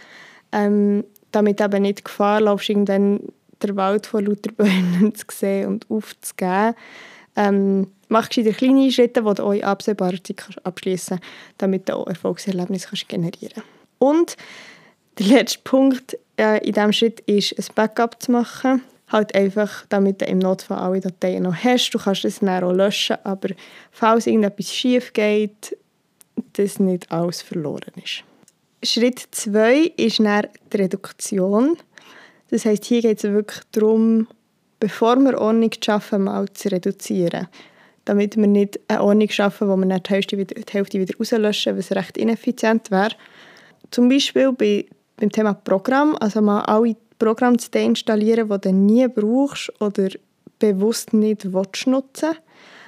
ähm, 0.51 1.03
damit 1.31 1.61
eben 1.61 1.83
nicht 1.83 2.03
Gefahr 2.03 2.41
läufst, 2.41 2.69
irgendwann 2.69 3.19
den 3.67 3.75
Wald 3.75 4.05
vor 4.05 4.21
lauter 4.21 4.51
Bäumen 4.51 5.13
zu 5.15 5.25
sehen 5.31 5.67
und 5.67 5.89
aufzugeben. 5.89 6.75
Ähm, 7.35 7.87
mach 8.07 8.29
gescheiter 8.29 8.53
kleine 8.53 8.91
Schritte, 8.91 9.21
die 9.21 9.33
du 9.33 9.63
absehbarer 9.63 10.23
Zeit 10.23 10.43
abschließen 10.63 11.17
kannst, 11.19 11.33
damit 11.57 11.89
du 11.89 11.93
auch 11.93 12.07
Erfolgserlebnisse 12.07 12.89
generieren 13.07 13.53
kannst. 13.55 13.67
Und 13.99 14.37
der 15.19 15.27
letzte 15.27 15.59
Punkt 15.63 16.17
äh, 16.37 16.65
in 16.65 16.73
diesem 16.73 16.93
Schritt 16.93 17.19
ist, 17.21 17.57
ein 17.57 17.65
Backup 17.75 18.21
zu 18.21 18.31
machen. 18.31 18.81
Halt 19.11 19.35
einfach, 19.35 19.85
damit 19.89 20.21
du 20.21 20.25
im 20.25 20.39
Notfall 20.39 20.79
alle 20.79 20.99
Dateien 20.99 21.43
noch 21.43 21.55
hast. 21.55 21.91
Du 21.91 21.99
kannst 21.99 22.25
es 22.25 22.39
dann 22.39 22.63
auch 22.63 22.71
löschen, 22.71 23.17
aber 23.23 23.49
falls 23.91 24.25
irgendetwas 24.27 24.73
schief 24.73 25.13
geht, 25.13 25.77
dass 26.53 26.79
nicht 26.79 27.11
alles 27.11 27.41
verloren 27.41 27.93
ist. 28.03 28.23
Schritt 28.83 29.19
2 29.31 29.93
ist 29.97 30.19
dann 30.19 30.47
die 30.73 30.77
Reduktion. 30.77 31.77
Das 32.55 32.63
heisst, 32.63 32.85
hier 32.85 33.01
geht 33.01 33.17
es 33.17 33.29
wirklich 33.29 33.65
darum, 33.73 34.29
bevor 34.79 35.17
wir 35.17 35.37
Ordnung 35.41 35.71
schaffen, 35.83 36.23
mal 36.23 36.47
zu 36.53 36.69
reduzieren. 36.69 37.49
Damit 38.05 38.37
wir 38.37 38.47
nicht 38.47 38.79
eine 38.87 39.03
Ordnung 39.03 39.29
schaffen, 39.29 39.67
wo 39.67 39.75
wir 39.75 39.85
dann 39.85 40.01
die 40.01 40.09
Hälfte 40.09 40.37
wieder, 40.37 40.55
die 40.55 40.71
Hälfte 40.71 41.01
wieder 41.01 41.17
rauslöschen, 41.19 41.77
was 41.77 41.91
recht 41.91 42.17
ineffizient 42.17 42.91
wäre. 42.91 43.09
Zum 43.91 44.07
Beispiel 44.07 44.53
bei, 44.53 44.85
beim 45.17 45.33
Thema 45.33 45.53
Programm, 45.53 46.15
also 46.21 46.39
mal 46.39 46.61
alle 46.61 46.95
Programme 47.19 47.57
zu 47.57 47.69
deinstallieren, 47.71 48.47
die 48.47 48.57
du 48.61 48.71
nie 48.71 49.05
brauchst 49.09 49.73
oder 49.81 50.07
bewusst 50.57 51.11
nicht 51.11 51.51
willst 51.51 51.87
nutzen 51.87 52.35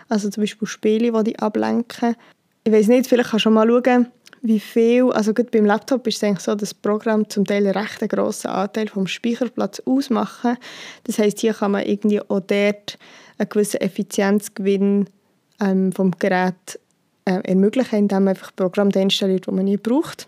Also 0.07 0.29
zum 0.29 0.43
Beispiel 0.43 0.65
Spiele, 0.65 1.11
die 1.11 1.23
dich 1.33 1.39
ablenken. 1.41 2.15
Ich 2.63 2.71
weiß 2.71 2.87
nicht, 2.87 3.07
vielleicht 3.07 3.31
kannst 3.31 3.45
du 3.45 3.49
mal 3.49 3.67
schauen, 3.67 4.07
wie 4.47 4.59
viel, 4.59 5.11
also 5.11 5.33
gut 5.33 5.51
beim 5.51 5.65
Laptop 5.65 6.07
ist 6.07 6.17
es 6.17 6.23
eigentlich 6.23 6.39
so, 6.39 6.51
dass 6.53 6.69
das 6.69 6.73
Programm 6.73 7.29
zum 7.29 7.45
Teil 7.45 7.67
einen 7.67 7.77
recht 7.77 7.99
grossen 8.09 8.47
Anteil 8.47 8.87
vom 8.87 9.07
Speicherplatz 9.07 9.81
ausmachen. 9.85 10.57
Das 11.03 11.19
heißt, 11.19 11.39
hier 11.39 11.53
kann 11.53 11.71
man 11.71 11.85
irgendwie 11.85 12.21
auch 12.21 12.39
dort 12.39 12.97
einen 13.37 13.49
gewissen 13.49 13.81
Effizienzgewinn 13.81 15.09
ähm, 15.59 15.91
vom 15.91 16.11
Gerät 16.11 16.79
äh, 17.25 17.41
ermöglichen, 17.43 17.99
indem 17.99 18.23
man 18.25 18.29
einfach 18.29 18.55
Programme 18.55 18.91
installiert, 18.95 19.47
die 19.47 19.51
man 19.51 19.65
nie 19.65 19.77
braucht 19.77 20.27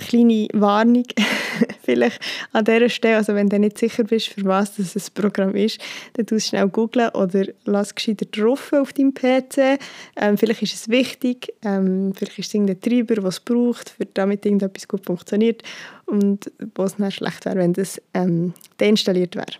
kleine 0.00 0.48
Warnung 0.52 1.04
vielleicht 1.82 2.20
an 2.52 2.64
dieser 2.64 2.88
Stelle. 2.88 3.16
Also 3.16 3.34
wenn 3.34 3.48
du 3.48 3.58
nicht 3.58 3.78
sicher 3.78 4.04
bist, 4.04 4.28
für 4.28 4.44
was 4.44 4.76
das 4.76 4.96
ein 4.96 5.02
Programm 5.14 5.54
ist, 5.54 5.80
dann 6.14 6.26
tust 6.26 6.48
schnell 6.48 6.68
googeln 6.68 7.10
oder 7.10 7.44
lass 7.64 7.94
gescheiter 7.94 8.26
drauf 8.26 8.72
auf 8.72 8.92
deinem 8.92 9.14
PC. 9.14 9.78
Ähm, 10.16 10.36
vielleicht 10.36 10.62
ist 10.62 10.74
es 10.74 10.88
wichtig, 10.88 11.52
ähm, 11.62 12.12
vielleicht 12.14 12.38
ist 12.38 12.48
es 12.48 12.54
irgendein 12.54 12.80
Treiber, 12.80 13.14
den 13.14 13.26
es 13.26 13.40
braucht, 13.40 13.94
damit 14.14 14.44
irgendetwas 14.44 14.88
gut 14.88 15.06
funktioniert 15.06 15.62
und 16.06 16.50
wo 16.74 16.84
es 16.84 16.96
dann 16.96 17.10
schlecht 17.10 17.44
wäre, 17.44 17.56
wenn 17.56 17.72
das 17.72 18.00
ähm, 18.14 18.54
deinstalliert 18.78 19.36
wäre. 19.36 19.52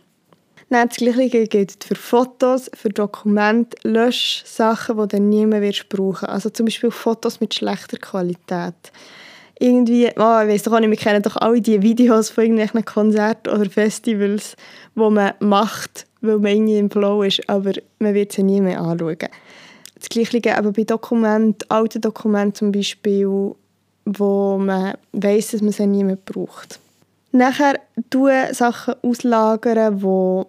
Das 0.71 0.97
Gleiche 0.97 1.49
gilt 1.49 1.83
für 1.83 1.97
Fotos, 1.97 2.71
für 2.75 2.91
Dokumente, 2.91 3.77
Löschsachen, 3.83 4.97
die 4.99 5.09
dann 5.09 5.29
niemand 5.29 5.89
brauchen 5.89 6.29
Also 6.29 6.49
zum 6.49 6.67
Beispiel 6.67 6.93
Fotos 6.93 7.41
mit 7.41 7.55
schlechter 7.55 7.97
Qualität 7.97 8.93
irgendwie, 9.61 10.07
oh, 10.07 10.41
ich 10.43 10.49
weiß 10.49 10.63
doch 10.65 10.73
auch 10.73 10.81
nicht, 10.81 10.91
wir 10.91 10.97
kennen 10.97 11.23
doch 11.23 11.37
alle 11.37 11.61
die 11.61 11.83
Videos 11.83 12.31
von 12.31 12.45
irgendwelchen 12.45 12.85
Konzerten 12.85 13.51
oder 13.51 13.69
Festivals, 13.69 14.57
wo 14.95 15.11
man 15.11 15.35
macht, 15.39 16.07
weil 16.23 16.39
man 16.39 16.53
irgendwie 16.53 16.79
im 16.79 16.91
Flow 16.91 17.23
ist, 17.23 17.49
aber 17.49 17.73
man 17.99 18.15
wird 18.15 18.33
sie 18.33 18.43
nie 18.43 18.61
mehr 18.61 18.81
anschauen. 18.81 19.19
Das 19.95 20.09
Gleiche 20.09 20.39
eben 20.39 20.73
bei 20.73 20.85
Dokumenten, 20.85 21.69
alten 21.69 22.01
Dokumenten 22.01 22.55
zum 22.55 22.73
Beispiel, 22.73 23.55
wo 24.07 24.59
man 24.59 24.95
weiß, 25.13 25.51
dass 25.51 25.61
man 25.61 25.73
sie 25.73 25.87
nie 25.87 26.05
mehr 26.05 26.17
braucht. 26.17 26.81
Nachher 27.33 27.79
du 28.09 28.29
Sachen 28.53 28.95
auslagern, 29.03 29.99
die 29.99 30.03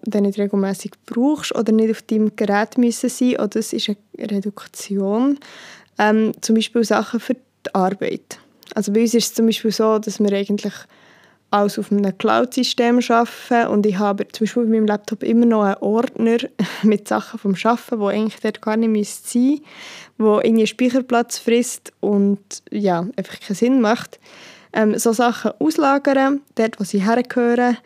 du 0.10 0.22
nicht 0.22 0.40
regelmäßig 0.40 0.92
brauchst 1.06 1.54
oder 1.54 1.74
nicht 1.74 1.92
auf 1.92 2.02
deinem 2.02 2.36
Gerät 2.36 2.78
müssen 2.78 3.10
sein 3.10 3.36
oder 3.36 3.50
das 3.50 3.74
ist 3.74 3.90
eine 3.90 4.32
Reduktion. 4.32 5.38
Ähm, 6.00 6.32
zum 6.40 6.56
Beispiel 6.56 6.84
Sachen 6.86 7.20
für 7.20 7.36
die 7.36 7.76
Arbeit. 7.76 8.40
Also 8.74 8.94
bei 8.94 9.02
uns 9.02 9.14
ist 9.14 9.26
es 9.26 9.34
zum 9.34 9.46
Beispiel 9.46 9.72
so, 9.72 10.00
dass 10.00 10.20
wir 10.20 10.32
eigentlich 10.32 10.74
alles 11.52 11.78
auf 11.78 11.92
einem 11.92 12.18
Cloud-System 12.18 13.00
arbeiten 13.10 13.68
und 13.68 13.86
ich 13.86 14.00
habe 14.00 14.26
zum 14.30 14.46
Beispiel 14.46 14.64
bei 14.64 14.70
meinem 14.70 14.88
Laptop 14.88 15.22
immer 15.22 15.46
noch 15.46 15.64
einen 15.64 15.76
Ordner 15.82 16.38
mit 16.84 17.08
Sachen 17.08 17.40
vom 17.40 17.56
Arbeiten, 17.62 18.00
wo 18.00 18.08
eigentlich 18.08 18.40
dort 18.42 18.62
gar 18.62 18.78
nicht 18.78 18.88
sein 19.26 19.52
müsste, 19.52 19.64
wo 20.18 20.40
irgendwie 20.40 20.66
Speicherplatz 20.66 21.38
frisst 21.38 21.92
und 22.00 22.40
ja, 22.72 23.06
einfach 23.18 23.40
keinen 23.40 23.56
Sinn 23.56 23.82
macht. 23.82 24.20
Ähm, 24.74 24.98
so 24.98 25.12
Sachen 25.12 25.52
auslagern, 25.60 26.40
dort 26.56 26.80
wo 26.80 26.86
sie 26.86 27.04
hergehören, 27.04 27.78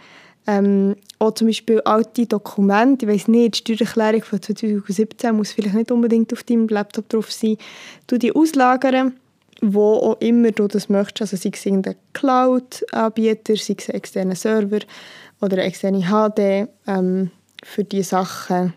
ähm, 0.46 0.96
auch 1.18 1.32
zum 1.32 1.48
Beispiel 1.48 1.82
alte 1.82 2.28
Dokumente, 2.28 3.08
ich 3.08 3.12
weiß 3.12 3.28
nicht, 3.30 3.68
die 3.68 3.76
Steuererklärung 3.76 4.22
von 4.22 4.40
2017 4.40 5.36
muss 5.36 5.54
vielleicht 5.54 5.74
nicht 5.74 5.92
unbedingt 5.92 6.32
auf 6.34 6.44
deinem 6.44 6.68
Laptop 6.68 7.10
drauf 7.10 7.32
sein, 7.32 7.58
du 8.06 8.20
die 8.20 8.36
auslagern 8.36 9.14
wo 9.62 9.94
auch 9.94 10.22
immer 10.22 10.52
du 10.52 10.68
das 10.68 10.90
möchtest, 10.90 11.34
also 11.34 11.38
sei 11.38 11.52
es 11.54 11.66
irgendein 11.66 11.96
Cloud-Anbieter, 12.14 13.56
sei 13.56 13.76
es 13.78 13.90
ein 13.90 13.96
externer 13.96 14.36
Server 14.36 14.80
oder 15.42 15.54
eine 15.54 15.64
externe 15.64 16.02
HD, 16.02 16.70
ähm, 16.88 17.32
für 17.64 17.84
die 17.84 18.04
Sachen 18.04 18.74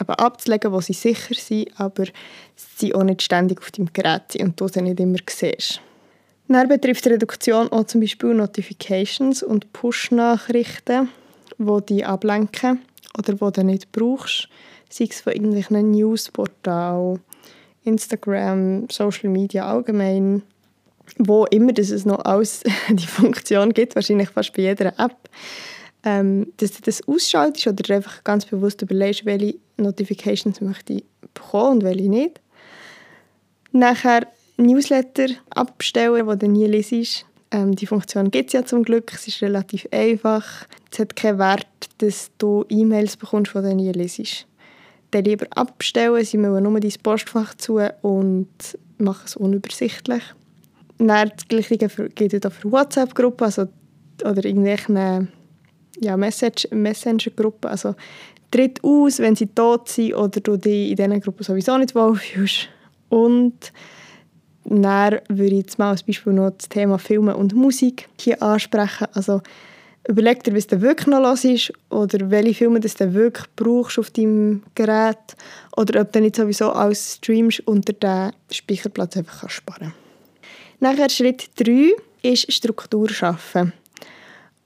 eben 0.00 0.14
abzulegen, 0.14 0.72
wo 0.72 0.80
sie 0.80 0.92
sicher 0.92 1.34
sind, 1.34 1.68
aber 1.78 2.04
sie 2.54 2.94
auch 2.94 3.02
nicht 3.02 3.22
ständig 3.22 3.60
auf 3.60 3.70
deinem 3.70 3.92
Gerät 3.92 4.32
sind 4.32 4.42
und 4.42 4.60
du 4.60 4.68
sie 4.68 4.82
nicht 4.82 5.00
immer 5.00 5.18
siehst. 5.28 5.80
Dann 6.48 6.68
betrifft 6.68 7.04
die 7.04 7.10
Reduktion 7.10 7.70
auch 7.70 7.84
zum 7.84 8.00
Beispiel 8.00 8.34
Notifications 8.34 9.42
und 9.42 9.72
Push-Nachrichten, 9.72 11.08
die 11.58 11.86
dich 11.86 12.06
ablenken 12.06 12.80
oder 13.16 13.34
die 13.34 13.52
du 13.52 13.64
nicht 13.64 13.92
brauchst, 13.92 14.48
sei 14.88 15.06
es 15.08 15.20
von 15.20 15.32
irgendwelchen 15.32 15.92
Newsportalen 15.92 17.20
Instagram, 17.84 18.88
Social 18.90 19.30
Media 19.30 19.70
allgemein, 19.70 20.42
wo 21.18 21.44
immer 21.46 21.72
dass 21.72 21.90
es 21.90 22.04
noch 22.04 22.24
alles 22.24 22.62
die 22.90 23.06
Funktion 23.06 23.72
gibt, 23.72 23.94
wahrscheinlich 23.94 24.28
fast 24.30 24.52
bei 24.52 24.62
jeder 24.62 24.98
App, 24.98 25.16
ähm, 26.04 26.52
dass 26.58 26.72
du 26.72 26.82
das 26.82 27.06
ausschaltest 27.06 27.66
oder 27.66 27.94
einfach 27.94 28.24
ganz 28.24 28.44
bewusst 28.44 28.82
überlegst, 28.82 29.24
welche 29.24 29.56
Notifications 29.76 30.60
möchte 30.60 30.94
ich 30.94 31.04
bekommen 31.34 31.78
und 31.78 31.84
welche 31.84 32.08
nicht. 32.08 32.40
Nachher 33.72 34.26
Newsletter 34.56 35.28
abstellen, 35.50 36.28
die 36.28 36.38
du 36.38 36.48
nie 36.48 36.66
liest. 36.66 37.26
Ähm, 37.50 37.74
die 37.74 37.86
Funktion 37.86 38.30
gibt 38.30 38.48
es 38.48 38.52
ja 38.52 38.64
zum 38.64 38.82
Glück, 38.82 39.12
es 39.12 39.26
ist 39.26 39.42
relativ 39.42 39.88
einfach. 39.90 40.66
Es 40.92 40.98
hat 40.98 41.16
keinen 41.16 41.38
Wert, 41.38 41.66
dass 41.98 42.30
du 42.38 42.64
E-Mails 42.68 43.16
bekommst, 43.16 43.54
die 43.54 43.60
du 43.60 43.74
nie 43.74 43.92
liest 43.92 44.46
dann 45.10 45.24
lieber 45.24 45.46
abstellen. 45.54 46.24
Sie 46.24 46.38
müssen 46.38 46.62
nur 46.62 46.80
dein 46.80 46.92
Postfach 47.02 47.54
zu 47.54 47.80
und 48.02 48.48
machen 48.98 49.24
es 49.24 49.36
unübersichtlich. 49.36 50.22
Dann 50.98 51.30
das 51.34 51.48
Gleiche 51.48 51.76
gilt 51.76 52.46
auch 52.46 52.52
für 52.52 52.70
WhatsApp-Gruppen 52.70 53.44
also, 53.44 53.68
oder 54.22 54.44
irgendwelche 54.44 55.28
ja, 56.00 56.16
Messenger-Gruppen. 56.16 57.70
Also 57.70 57.94
tritt 58.50 58.82
aus, 58.82 59.18
wenn 59.18 59.36
sie 59.36 59.46
tot 59.46 59.88
sind 59.88 60.14
oder 60.14 60.40
du 60.40 60.56
dich 60.56 60.90
in 60.90 60.96
diesen 60.96 61.20
Gruppen 61.20 61.44
sowieso 61.44 61.78
nicht 61.78 61.94
wohlfühlst. 61.94 62.68
Und 63.08 63.72
dann 64.64 65.20
würde 65.28 65.54
ich 65.54 65.62
jetzt 65.62 65.78
mal 65.78 65.90
als 65.90 66.02
Beispiel 66.02 66.32
noch 66.32 66.50
das 66.50 66.68
Thema 66.68 66.98
Filme 66.98 67.36
und 67.36 67.54
Musik 67.54 68.08
hier 68.18 68.42
ansprechen. 68.42 69.08
Also 69.14 69.40
Überleg 70.08 70.42
dir, 70.42 70.56
was 70.56 70.66
du 70.66 70.80
wirklich 70.80 71.06
noch 71.08 71.20
los 71.20 71.44
ist 71.44 71.72
oder 71.90 72.30
welche 72.30 72.54
Filme 72.54 72.80
das 72.80 72.94
du 72.94 73.12
wirklich 73.12 73.46
brauchst 73.54 73.98
auf 73.98 74.10
deinem 74.10 74.62
Gerät 74.74 75.18
oder 75.76 76.00
ob 76.00 76.12
du 76.12 76.20
nicht 76.20 76.36
sowieso 76.36 76.72
alles 76.72 77.16
streamst 77.16 77.60
und 77.66 77.86
dir 77.86 77.94
den 77.94 78.32
Speicherplatz 78.50 79.16
einfach 79.16 79.40
kannst 79.40 79.56
sparen 79.56 79.92
Nachher 80.80 81.10
Schritt 81.10 81.50
3 81.56 81.94
ist 82.22 82.50
Struktur 82.50 83.10
schaffen. 83.10 83.74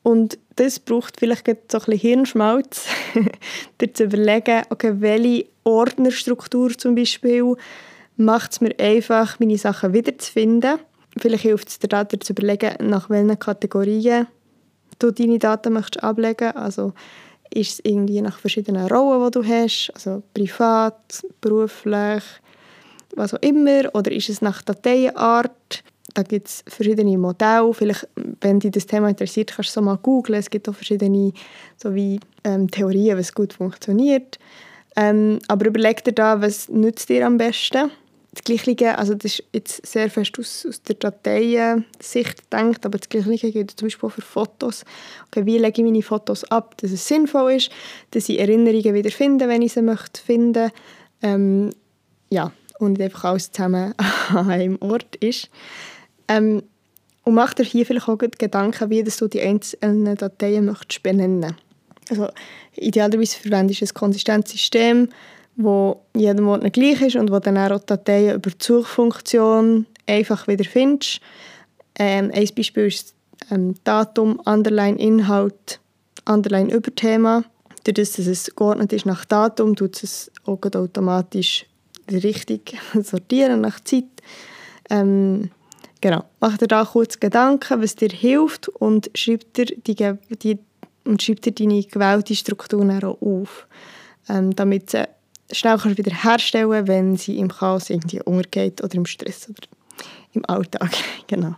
Und 0.05 0.39
das 0.57 0.79
braucht 0.79 1.19
vielleicht 1.19 1.47
so 1.47 1.53
ein 1.53 1.57
bisschen 1.67 1.99
Hirnschmalz, 1.99 2.87
dir 3.81 3.93
zu 3.93 4.05
überlegen, 4.05 4.63
okay, 4.71 4.95
welche 4.99 5.47
Ordnerstruktur 5.65 6.77
zum 6.79 6.95
Beispiel 6.95 7.57
macht 8.17 8.53
es 8.53 8.61
mir 8.61 8.79
einfach, 8.79 9.41
meine 9.41 9.59
Sachen 9.59 9.93
wiederzufinden. 9.93 10.79
Vielleicht 11.17 11.43
hilft 11.43 11.69
es 11.69 11.79
dir 11.79 11.89
da, 11.89 12.05
dir 12.05 12.21
zu 12.21 12.33
überlegen, 12.33 12.75
nach 12.89 13.11
welchen 13.11 13.39
Kategorien 13.39 14.29
du 14.99 15.11
deine 15.11 15.39
Daten 15.39 15.73
möchtest 15.73 16.03
ablegen 16.03 16.53
Also 16.57 16.93
ist 17.51 17.73
es 17.73 17.81
irgendwie 17.85 18.21
nach 18.21 18.39
verschiedenen 18.39 18.87
Rollen, 18.89 19.25
die 19.25 19.31
du 19.31 19.45
hast, 19.45 19.93
also 19.95 20.23
privat, 20.33 21.23
beruflich, 21.41 22.23
was 23.15 23.35
auch 23.35 23.43
immer, 23.43 23.95
oder 23.95 24.11
ist 24.11 24.29
es 24.29 24.43
nach 24.43 24.63
Dateienart? 24.63 25.85
Da 26.15 26.23
gibt 26.23 26.49
es 26.49 26.65
verschiedene 26.69 27.19
Modelle. 27.19 27.73
Vielleicht, 27.75 28.09
wenn 28.41 28.61
dich 28.61 28.71
das 28.71 28.87
Thema 28.87 29.09
interessiert, 29.09 29.53
kannst 29.55 29.71
du 29.71 29.81
so 29.81 29.83
mal 29.83 29.97
googeln. 29.97 30.39
Es 30.39 30.51
gibt 30.51 30.69
auch 30.69 30.75
verschiedene 30.75 31.33
so 31.77 31.95
wie, 31.95 32.21
ähm, 32.45 32.71
Theorien, 32.71 33.19
was 33.19 33.35
gut 33.35 33.53
funktioniert. 33.53 34.39
Ähm, 34.97 35.41
aber 35.49 35.67
überleg 35.67 36.05
dir 36.05 36.13
da, 36.13 36.41
was 36.41 36.69
nützt 36.69 37.09
dir 37.09 37.27
am 37.27 37.37
besten. 37.37 37.91
Das 38.35 38.43
Gleiche, 38.43 38.99
also 38.99 39.15
das 39.15 39.39
ist 39.39 39.45
jetzt 39.53 39.87
sehr 39.87 40.11
fest 40.11 40.39
aus, 40.41 40.67
aus 40.69 40.83
der 40.83 40.97
Dateiensicht 40.97 42.51
gedacht, 42.51 42.85
aber 42.85 42.99
das 42.99 43.09
Gleiche 43.09 43.53
gilt 43.53 43.71
zum 43.71 43.87
Beispiel 43.87 44.09
auch 44.09 44.13
für 44.13 44.23
Fotos. 44.23 44.85
Okay, 45.29 45.47
wie 45.47 45.59
lege 45.59 45.81
ich 45.81 45.85
meine 45.85 46.03
Fotos 46.03 46.43
ab, 46.51 46.77
dass 46.79 46.91
es 46.91 47.07
sinnvoll 47.07 47.53
ist, 47.53 47.71
dass 48.11 48.29
ich 48.29 48.41
Erinnerungen 48.41 48.93
wieder 48.95 49.11
finde, 49.11 49.49
wenn 49.49 49.63
ich 49.63 49.75
sie 49.75 49.83
möchte 49.83 50.21
finden. 50.21 50.73
Ähm, 51.23 51.71
ja, 52.31 52.51
und 52.81 53.01
einfach 53.01 53.25
alles 53.25 53.53
zusammen 53.53 53.95
an 54.31 54.51
einem 54.51 54.79
Ort 54.81 55.17
ist. 55.17 55.49
Ähm, 56.27 56.63
und 57.23 57.35
mach 57.35 57.55
dir 57.55 57.65
hier 57.65 57.87
vielleicht 57.87 58.09
auch 58.09 58.19
Gedanken, 58.19 58.91
wie 58.91 59.03
du 59.03 59.29
die 59.29 59.41
einzelnen 59.41 60.17
Dateien 60.17 60.67
möchtest 60.67 61.03
benennen 61.03 61.57
Also 62.11 62.29
idealerweise 62.77 63.39
verwendest 63.39 63.81
du 63.81 63.87
ein 63.87 63.95
Konsistenzsystem, 63.95 65.09
wo 65.57 66.03
jedem 66.17 66.49
Ordner 66.49 66.71
gleich 66.71 67.01
ist 67.01 67.17
und 67.17 67.31
wo 67.31 67.39
dann 67.39 67.59
auch 67.59 67.81
Dateien 67.81 68.37
über 68.37 68.51
die 68.51 68.57
Suchfunktion 68.65 69.87
einfach 70.07 70.49
wieder 70.49 70.65
findest. 70.65 71.21
Ähm, 71.97 72.31
ein 72.35 72.49
Beispiel 72.57 72.87
ist 72.87 73.15
ähm, 73.51 73.75
Datum, 73.85 74.41
Underline 74.45 74.99
Inhalt, 74.99 75.81
Underline 76.27 76.73
Überthema. 76.73 77.45
Dadurch, 77.85 78.13
dass 78.13 78.27
es 78.27 78.55
geordnet 78.55 78.93
ist 78.93 79.07
nach 79.07 79.25
Datum, 79.25 79.77
tut 79.77 80.03
es 80.03 80.31
auch 80.45 80.59
automatisch 80.75 81.67
richtig 82.11 82.77
sortieren 83.03 83.61
nach 83.61 83.81
Zeit. 83.81 84.05
Ähm, 84.91 85.51
genau. 86.01 86.25
Mach 86.41 86.57
dir 86.59 86.67
da 86.67 86.85
kurz 86.85 87.21
Gedanken, 87.21 87.83
was 87.83 87.95
dir 87.95 88.09
hilft 88.09 88.69
und 88.69 89.11
schreib 89.15 89.53
dir, 89.55 89.67
die, 89.67 89.95
die, 90.43 90.59
und 91.05 91.23
schreib 91.23 91.43
dir 91.43 91.53
deine 91.53 91.83
gewählte 91.83 92.35
Struktur 92.35 92.87
auch 93.03 93.21
auf, 93.21 93.67
ähm, 94.29 94.55
damit 94.57 94.91
sie 94.91 95.07
schnell 95.53 95.79
kannst 95.79 95.99
wieder 95.99 96.15
herstellen 96.15 96.89
wenn 96.89 97.17
sie 97.17 97.39
im 97.39 97.49
Chaos 97.49 97.91
irgendwie 97.91 98.23
untergeht 98.23 98.83
oder 98.83 98.95
im 98.95 99.07
Stress 99.07 99.49
oder 99.49 99.69
im 100.33 100.45
Alltag. 100.47 100.91
genau. 101.27 101.57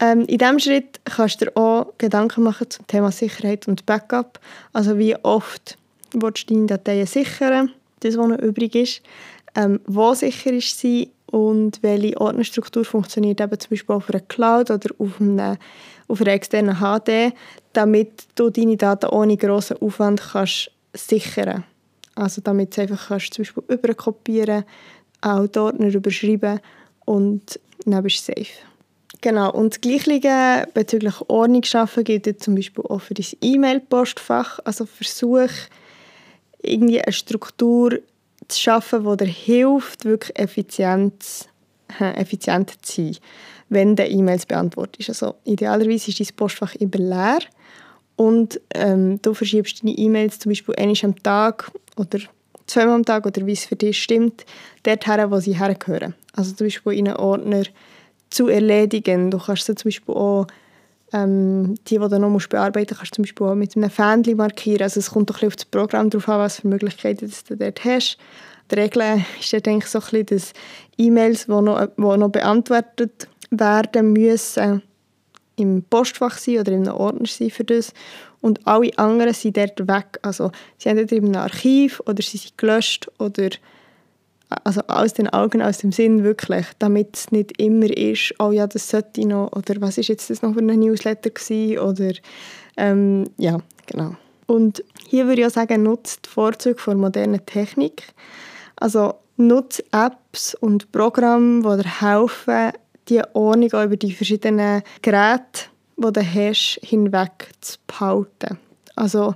Ähm, 0.00 0.22
in 0.22 0.38
diesem 0.38 0.58
Schritt 0.58 1.00
kannst 1.04 1.40
du 1.40 1.46
dir 1.46 1.56
auch 1.56 1.92
Gedanken 1.98 2.42
machen 2.42 2.68
zum 2.68 2.86
Thema 2.86 3.10
Sicherheit 3.12 3.68
und 3.68 3.86
Backup. 3.86 4.40
Also 4.72 4.98
wie 4.98 5.16
oft 5.16 5.78
willst 6.12 6.50
du 6.50 6.54
deine 6.54 6.66
Dateien 6.66 7.06
sichern, 7.06 7.70
das, 8.00 8.16
was 8.16 8.28
noch 8.28 8.38
übrig 8.38 8.74
ist. 8.74 9.02
Ähm, 9.56 9.80
wo 9.86 10.14
sicher 10.14 10.52
ist 10.52 10.78
sie 10.78 11.10
und 11.26 11.82
welche 11.82 12.20
Ordnerstruktur 12.20 12.84
funktioniert 12.84 13.40
eben 13.40 13.58
zum 13.58 13.70
Beispiel 13.70 13.94
auf 13.94 14.10
einer 14.10 14.20
Cloud 14.20 14.70
oder 14.70 14.90
auf, 14.98 15.20
einem, 15.20 15.58
auf 16.08 16.20
einer 16.20 16.32
externen 16.32 16.76
HD, 16.76 17.32
damit 17.72 18.24
du 18.34 18.50
deine 18.50 18.76
Daten 18.76 19.06
ohne 19.06 19.36
grossen 19.36 19.76
Aufwand 19.80 20.20
kannst 20.20 20.70
sichern 20.92 21.44
kannst. 21.44 21.73
Also 22.14 22.40
damit 22.42 22.76
du 22.76 22.82
einfach 22.82 23.08
kannst, 23.08 23.34
zum 23.34 23.44
Beispiel 23.44 23.64
überkopieren, 23.68 24.64
auch 25.20 25.46
die 25.46 25.58
Ordner 25.58 25.92
überschreiben 25.92 26.60
und 27.04 27.58
dann 27.86 28.02
bist 28.02 28.28
du 28.28 28.32
safe. 28.34 28.52
Genau, 29.20 29.50
und 29.52 29.72
das 29.72 29.80
Gleiche 29.80 30.68
bezüglich 30.74 31.14
Ordnung 31.28 31.62
schaffen 31.62 32.04
gilt 32.04 32.42
zum 32.42 32.56
Beispiel 32.56 32.84
auch 32.84 33.00
für 33.00 33.14
dein 33.14 33.26
E-Mail-Postfach. 33.40 34.58
Also 34.64 34.84
versuch 34.84 35.48
irgendwie 36.62 37.00
eine 37.00 37.12
Struktur 37.12 38.00
zu 38.48 38.60
schaffen, 38.60 39.04
die 39.04 39.24
dir 39.24 39.32
hilft, 39.32 40.04
wirklich 40.04 40.38
effizient, 40.38 41.48
effizient 41.98 42.84
zu 42.84 43.02
sein, 43.02 43.16
wenn 43.70 43.96
du 43.96 44.06
E-Mails 44.06 44.44
beantwortest. 44.44 45.08
Also 45.08 45.36
idealerweise 45.44 46.10
ist 46.10 46.20
dein 46.20 46.36
Postfach 46.36 46.74
immer 46.74 46.98
leer 46.98 47.38
und 48.16 48.60
ähm, 48.74 49.20
du 49.22 49.34
verschiebst 49.34 49.82
deine 49.82 49.96
E-Mails 49.96 50.38
zum 50.38 50.50
Beispiel 50.50 50.74
einmal 50.76 50.96
am 51.02 51.22
Tag 51.22 51.70
oder 51.96 52.18
zweimal 52.66 52.94
am 52.94 53.04
Tag 53.04 53.26
oder 53.26 53.46
wie 53.46 53.52
es 53.52 53.64
für 53.64 53.76
dich 53.76 54.02
stimmt, 54.02 54.44
dorthin, 54.84 55.30
wo 55.30 55.38
sie 55.40 55.58
hergehören. 55.58 56.14
Also 56.34 56.52
zum 56.52 56.66
Beispiel 56.66 56.92
in 56.94 57.08
einen 57.08 57.16
Ordner 57.16 57.64
zu 58.30 58.48
erledigen. 58.48 59.30
Du 59.30 59.38
kannst 59.38 59.66
sie 59.66 59.74
zum 59.74 59.88
Beispiel 59.88 60.14
auch 60.14 60.46
ähm, 61.12 61.76
die, 61.86 61.98
die 61.98 62.08
du 62.08 62.18
noch 62.18 62.28
musst 62.28 62.48
bearbeiten 62.48 62.94
musst, 62.94 62.98
kannst 63.00 63.12
du 63.12 63.16
zum 63.16 63.22
Beispiel 63.24 63.46
auch 63.46 63.54
mit 63.54 63.76
einem 63.76 63.90
Fähnchen 63.90 64.36
markieren. 64.36 64.82
Also 64.82 65.00
es 65.00 65.10
kommt 65.10 65.30
doch 65.30 65.42
auf 65.42 65.56
das 65.56 65.64
Programm 65.64 66.10
drauf 66.10 66.28
an, 66.28 66.40
was 66.40 66.60
für 66.60 66.68
Möglichkeiten 66.68 67.30
du 67.48 67.56
dort 67.56 67.84
hast. 67.84 68.18
Die 68.70 68.74
Regel 68.76 69.22
ist 69.38 69.52
ja, 69.52 69.60
denke 69.60 69.84
ich, 69.84 69.90
so 69.90 69.98
ein 69.98 70.02
bisschen, 70.02 70.26
dass 70.26 70.52
E-Mails, 70.96 71.46
die 71.46 71.52
noch, 71.52 71.86
die 71.86 72.00
noch 72.02 72.30
beantwortet 72.30 73.28
werden 73.50 74.12
müssen, 74.12 74.82
im 75.56 75.82
Postfach 75.82 76.38
sein 76.38 76.58
oder 76.58 76.72
in 76.72 76.88
einem 76.88 76.96
Ordner 76.96 77.26
sein 77.26 77.50
für 77.50 77.64
das. 77.64 77.92
Und 78.40 78.66
alle 78.66 78.96
anderen 78.98 79.32
sind 79.32 79.56
dort 79.56 79.88
weg. 79.88 80.18
Also 80.22 80.50
sie 80.78 80.88
sind 80.88 80.98
entweder 80.98 81.22
in 81.22 81.34
einem 81.34 81.42
Archiv 81.42 82.00
oder 82.06 82.22
sie 82.22 82.36
sind 82.36 82.58
gelöscht 82.58 83.10
oder 83.18 83.50
also 84.64 84.82
aus 84.86 85.14
den 85.14 85.28
Augen, 85.28 85.62
aus 85.62 85.78
dem 85.78 85.90
Sinn 85.90 86.22
wirklich, 86.22 86.66
damit 86.78 87.16
es 87.16 87.32
nicht 87.32 87.60
immer 87.60 87.86
ist, 87.86 88.34
oh 88.38 88.52
ja, 88.52 88.66
das 88.66 88.88
sollte 88.88 89.20
ich 89.20 89.26
noch 89.26 89.50
oder 89.52 89.80
was 89.80 89.98
ist 89.98 90.08
jetzt 90.08 90.30
das 90.30 90.42
noch 90.42 90.54
für 90.54 90.60
ein 90.60 90.78
Newsletter 90.78 91.30
gewesen 91.30 91.78
oder 91.78 92.12
ähm, 92.76 93.24
ja, 93.36 93.58
genau. 93.86 94.14
Und 94.46 94.84
hier 95.08 95.26
würde 95.26 95.40
ich 95.40 95.46
auch 95.46 95.52
sagen, 95.52 95.82
nutzt 95.82 96.26
die 96.26 96.30
Vorzüge 96.30 96.78
von 96.78 96.98
moderner 96.98 97.44
Technik. 97.44 98.02
Also 98.76 99.14
nutzt 99.36 99.82
Apps 99.92 100.54
und 100.54 100.92
Programme, 100.92 101.62
die 101.62 101.82
dir 101.82 102.00
helfen, 102.00 102.72
die 103.08 103.22
Ordnung 103.32 103.70
über 103.70 103.96
die 103.96 104.12
verschiedenen 104.12 104.82
Geräte, 105.02 105.68
die 105.96 106.12
du 106.12 106.20
hast, 106.20 106.80
hinweg 106.82 107.50
zu 107.60 107.78
behalten. 107.86 108.58
Also 108.96 109.34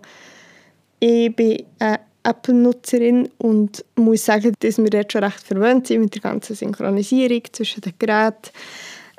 ich 1.00 1.34
bin 1.34 1.64
eine 1.78 2.00
Apple-Nutzerin 2.24 3.28
und 3.38 3.84
muss 3.96 4.24
sagen, 4.24 4.52
dass 4.60 4.78
wir 4.78 4.90
dort 4.90 5.12
schon 5.12 5.24
recht 5.24 5.40
verwöhnt 5.40 5.86
sind 5.86 6.02
mit 6.02 6.14
der 6.14 6.22
ganzen 6.22 6.56
Synchronisierung 6.56 7.42
zwischen 7.52 7.80
den 7.80 7.94
Geräten, 7.98 8.50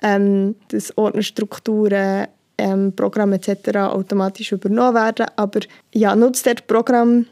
ähm, 0.02 0.56
dass 0.70 0.96
Ordnerstrukturen, 0.98 2.28
ähm, 2.58 2.94
Programme 2.96 3.36
etc. 3.38 3.78
automatisch 3.78 4.52
übernommen 4.52 4.96
werden. 4.96 5.26
Aber 5.36 5.62
ja, 5.94 6.16
nutzt 6.16 6.46
dort 6.46 6.68
Programm, 6.68 7.26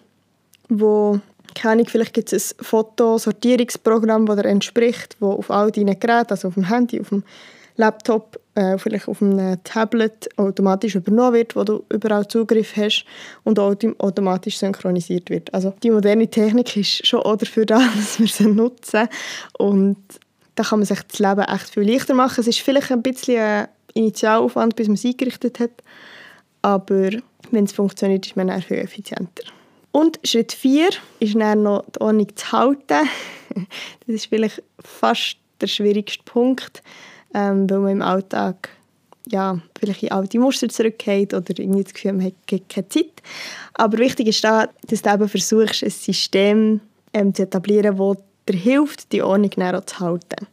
wo 0.70 1.20
keine 1.58 1.86
vielleicht 1.86 2.14
gibt 2.14 2.32
es 2.32 2.56
ein 2.58 2.64
Fotosortierungsprogramm, 2.64 4.26
das 4.28 4.38
dir 4.38 4.46
entspricht, 4.46 5.18
das 5.20 5.30
auf 5.30 5.50
all 5.52 5.72
deinen 5.72 6.00
Geräten, 6.00 6.30
also 6.30 6.50
auf 6.50 6.54
dem 6.54 6.70
Handy, 6.70 7.02
auf 7.02 7.10
dem 7.10 7.24
Laptop, 7.78 8.40
äh, 8.56 8.78
vielleicht 8.78 9.08
auf 9.08 9.22
einem 9.22 9.64
Tablet 9.64 10.30
automatisch 10.38 10.96
übernommen 10.96 11.34
wird, 11.34 11.56
wo 11.56 11.64
du 11.64 11.84
überall 11.90 12.28
Zugriff 12.28 12.76
hast 12.76 13.06
und 13.44 13.60
automatisch 13.60 14.58
synchronisiert 14.58 15.30
wird. 15.30 15.54
Also 15.54 15.74
die 15.84 15.92
moderne 15.92 16.28
Technik 16.28 16.76
ist 16.78 17.06
schon 17.06 17.22
auch 17.22 17.38
dafür 17.38 17.66
da, 17.66 17.80
dass 17.96 18.20
wir 18.20 18.28
sie 18.28 18.48
nutzen 18.48 19.08
und 19.58 19.98
da 20.56 20.64
kann 20.64 20.80
man 20.80 20.86
sich 20.88 21.02
das 21.02 21.20
Leben 21.20 21.42
echt 21.42 21.70
viel 21.70 21.92
leichter 21.92 22.16
machen. 22.16 22.40
Es 22.40 22.48
ist 22.48 22.60
vielleicht 22.60 22.92
ein 22.92 23.04
bisschen 23.04 23.40
ein 23.40 23.68
Initialaufwand, 23.94 24.76
bis 24.76 24.88
man 24.88 24.96
es 24.96 25.06
eingerichtet 25.06 25.60
hat, 25.60 25.72
aber 26.62 27.12
wenn 27.52 27.66
es 27.66 27.74
funktioniert, 27.74 28.26
ist 28.26 28.36
man 28.36 28.62
viel 28.62 28.78
effizienter. 28.78 29.57
Und 29.92 30.20
Schritt 30.24 30.54
4 30.54 30.90
ist 31.20 31.36
dann 31.36 31.64
noch 31.64 31.86
die 31.96 32.02
Ordnung 32.02 32.36
zu 32.36 32.52
halten. 32.52 33.10
das 34.06 34.16
ist 34.16 34.28
vielleicht 34.28 34.62
fast 34.80 35.38
der 35.60 35.68
schwierigste 35.68 36.24
Punkt 36.24 36.84
ähm, 37.34 37.70
weil 37.70 37.80
man 37.80 37.92
im 37.92 38.02
Alltag 38.02 38.70
ja, 39.28 39.60
vielleicht 39.78 40.04
in 40.04 40.12
alte 40.12 40.40
Muster 40.40 40.70
zurückgeht 40.70 41.34
oder 41.34 41.54
irgendwie 41.58 41.84
das 41.84 41.94
Gefühl, 41.94 42.14
man 42.14 42.28
hat 42.28 42.34
keine 42.48 42.88
Zeit. 42.88 43.22
Aber 43.74 43.98
wichtig 43.98 44.28
ist 44.28 44.44
da, 44.44 44.70
dass 44.88 45.02
du 45.02 45.14
eben 45.14 45.28
versuchst, 45.28 45.84
ein 45.84 45.90
System 45.90 46.80
ähm, 47.14 47.34
zu 47.34 47.44
etablieren, 47.44 47.98
das 47.98 48.18
dir 48.48 48.58
hilft, 48.58 49.12
die 49.12 49.22
Ordnung 49.22 49.52
näher 49.58 49.86
zu 49.86 50.00
halten. 50.00 50.48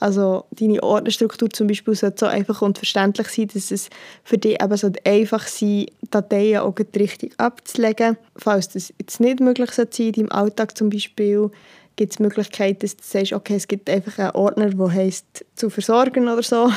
Also 0.00 0.44
deine 0.50 0.82
Ordnerstruktur 0.82 1.50
zum 1.50 1.68
Beispiel 1.68 1.94
sollte 1.94 2.16
so 2.20 2.26
einfach 2.26 2.62
und 2.62 2.78
verständlich 2.78 3.28
sein, 3.28 3.48
dass 3.54 3.70
es 3.70 3.90
für 4.24 4.38
dich 4.38 4.60
eben 4.60 4.76
so 4.76 4.90
einfach 5.04 5.46
sein 5.46 5.86
Dateien 6.10 6.60
auch 6.60 6.74
richtig 6.96 7.34
abzulegen. 7.38 8.16
Falls 8.36 8.68
das 8.70 8.92
jetzt 8.98 9.20
nicht 9.20 9.40
möglich 9.40 9.70
sein 9.70 9.86
in 9.98 10.12
deinem 10.12 10.32
Alltag 10.32 10.76
zum 10.76 10.90
Beispiel, 10.90 11.50
gibt 11.96 12.12
es 12.12 12.18
Möglichkeiten, 12.18 12.80
dass 12.80 12.96
du 12.96 13.02
sagst, 13.04 13.32
okay, 13.32 13.54
es 13.54 13.68
gibt 13.68 13.88
einfach 13.88 14.18
einen 14.18 14.32
Ordner, 14.32 14.70
der 14.70 14.92
heisst 14.92 15.44
«zu 15.54 15.70
versorgen» 15.70 16.28
oder 16.28 16.42
so. 16.42 16.70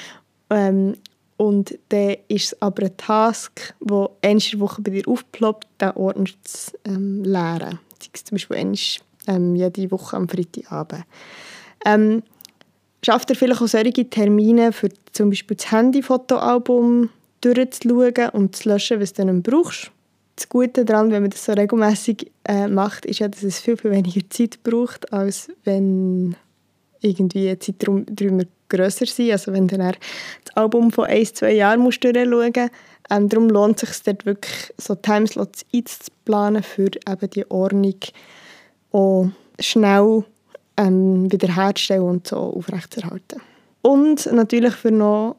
ähm, 0.50 0.96
und 1.36 1.78
dann 1.88 2.16
ist 2.28 2.52
es 2.52 2.62
aber 2.62 2.84
ein 2.84 2.96
Task, 2.96 3.74
der 3.80 4.10
einmal 4.22 4.42
in 4.42 4.50
der 4.52 4.60
Woche 4.60 4.82
bei 4.82 4.90
dir 4.90 5.08
aufploppt, 5.08 5.66
den 5.80 5.90
Ordner 5.90 6.26
zu 6.42 6.72
ähm, 6.84 7.24
leeren. 7.24 7.78
Zum 7.98 8.34
Beispiel 8.36 8.56
einmal, 8.56 8.76
ähm, 9.26 9.56
jede 9.56 9.90
Woche 9.90 10.16
am 10.16 10.28
Freitagabend. 10.28 11.04
Ähm, 11.84 12.22
schafft 13.04 13.30
er 13.30 13.36
vielleicht 13.36 13.62
auch 13.62 13.68
solche 13.68 14.08
Termine 14.08 14.72
für 14.72 14.88
zum 15.12 15.30
Beispiel 15.30 15.56
das 15.56 15.70
Handyfotoalbum 15.70 17.10
durchzuschauen 17.40 18.30
und 18.32 18.56
zu 18.56 18.68
löschen, 18.68 19.00
was 19.00 19.12
du 19.12 19.24
dann 19.24 19.42
brauchst 19.42 19.90
das 20.36 20.48
Gute 20.48 20.84
daran, 20.84 21.10
wenn 21.10 21.22
man 21.22 21.30
das 21.30 21.44
so 21.44 21.52
regelmäßig 21.52 22.30
äh, 22.44 22.66
macht, 22.66 23.06
ist 23.06 23.20
ja, 23.20 23.28
dass 23.28 23.42
es 23.42 23.60
viel, 23.60 23.76
viel 23.76 23.90
weniger 23.90 24.28
Zeit 24.30 24.62
braucht, 24.62 25.12
als 25.12 25.48
wenn 25.64 26.36
irgendwie 27.00 27.56
Zeiträume 27.58 28.46
grösser 28.68 29.06
sind. 29.06 29.30
Also 29.30 29.52
wenn 29.52 29.68
du 29.68 29.76
dann 29.76 29.94
das 30.44 30.56
Album 30.56 30.90
von 30.90 31.06
ein, 31.06 31.26
zwei 31.26 31.52
Jahren 31.52 31.80
musst 31.80 32.02
durchschauen 32.02 32.30
musst, 32.30 32.70
Ähm, 33.10 33.28
darum 33.28 33.50
lohnt 33.50 33.82
es 33.82 33.90
sich 33.90 34.02
dort 34.04 34.24
wirklich, 34.24 34.72
so 34.78 34.94
Timeslots 34.94 35.66
einzuplanen, 35.74 36.62
für 36.62 36.88
eben 37.06 37.30
die 37.30 37.50
Ordnung 37.50 37.98
auch 38.92 39.28
schnell 39.60 40.24
ähm, 40.76 41.30
wiederherzustellen 41.30 42.02
und 42.02 42.26
so 42.26 42.36
aufrechtzuerhalten. 42.36 43.40
Und 43.82 44.26
natürlich 44.32 44.74
für 44.74 44.90
noch 44.90 45.36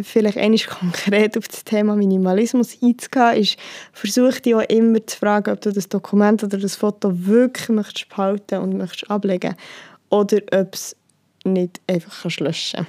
vielleicht 0.00 0.38
einmal 0.38 0.58
konkret 0.66 1.36
auf 1.36 1.48
das 1.48 1.64
Thema 1.64 1.96
Minimalismus 1.96 2.78
einzugehen, 2.82 3.36
ist, 3.36 3.56
versuche 3.92 4.40
dich 4.40 4.54
auch 4.54 4.68
immer 4.68 5.06
zu 5.06 5.18
fragen, 5.18 5.52
ob 5.52 5.60
du 5.60 5.72
das 5.72 5.88
Dokument 5.88 6.42
oder 6.42 6.58
das 6.58 6.76
Foto 6.76 7.10
wirklich 7.26 7.68
möchtest 7.68 8.08
behalten 8.08 8.58
und 8.58 8.76
möchtest 8.76 9.10
ablegen 9.10 9.54
oder 10.10 10.38
ob 10.52 10.74
es 10.74 10.96
nicht 11.44 11.80
einfach 11.86 12.22
kannst 12.22 12.40
löschen 12.40 12.86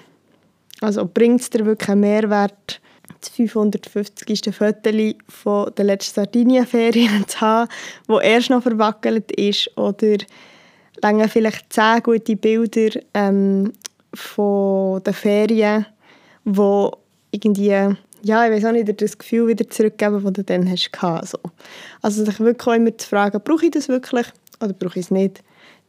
Also 0.81 1.09
bringt 1.11 1.41
es 1.41 1.49
dir 1.49 1.65
wirklich 1.65 1.89
einen 1.89 2.01
Mehrwert, 2.01 2.81
das 3.19 3.29
550. 3.29 4.55
Foto 4.55 5.69
der 5.71 5.85
letzten 5.85 6.15
Sardinienferien 6.15 7.27
zu 7.27 7.41
haben, 7.41 7.69
wo 8.07 8.19
erst 8.19 8.49
noch 8.49 8.63
verwackelt 8.63 9.31
ist 9.31 9.75
oder 9.77 10.17
lange 11.01 11.27
vielleicht 11.27 11.71
zehn 11.71 12.01
gute 12.03 12.35
Bilder 12.35 12.99
ähm, 13.13 13.73
von 14.13 15.01
den 15.03 15.13
Ferien, 15.13 15.85
wo 16.45 16.91
irgendwie, 17.31 17.69
ja, 17.69 18.45
ich 18.45 18.51
weiß 18.51 18.65
auch 18.65 18.71
nicht, 18.71 19.01
das 19.01 19.17
Gefühl 19.17 19.47
wieder 19.47 19.69
zurückgeben, 19.69 20.23
das 20.23 20.33
du 20.33 20.43
dann 20.43 20.69
hast 20.69 20.91
gehabt. 20.91 21.33
Also 22.01 22.25
sich 22.25 22.39
wirklich 22.39 22.67
auch 22.67 22.73
immer 22.73 22.97
zu 22.97 23.07
fragen, 23.07 23.41
brauche 23.43 23.65
ich 23.65 23.71
das 23.71 23.87
wirklich 23.87 24.27
oder 24.61 24.73
brauche 24.73 24.99
ich 24.99 25.05
es 25.05 25.11
nicht? 25.11 25.43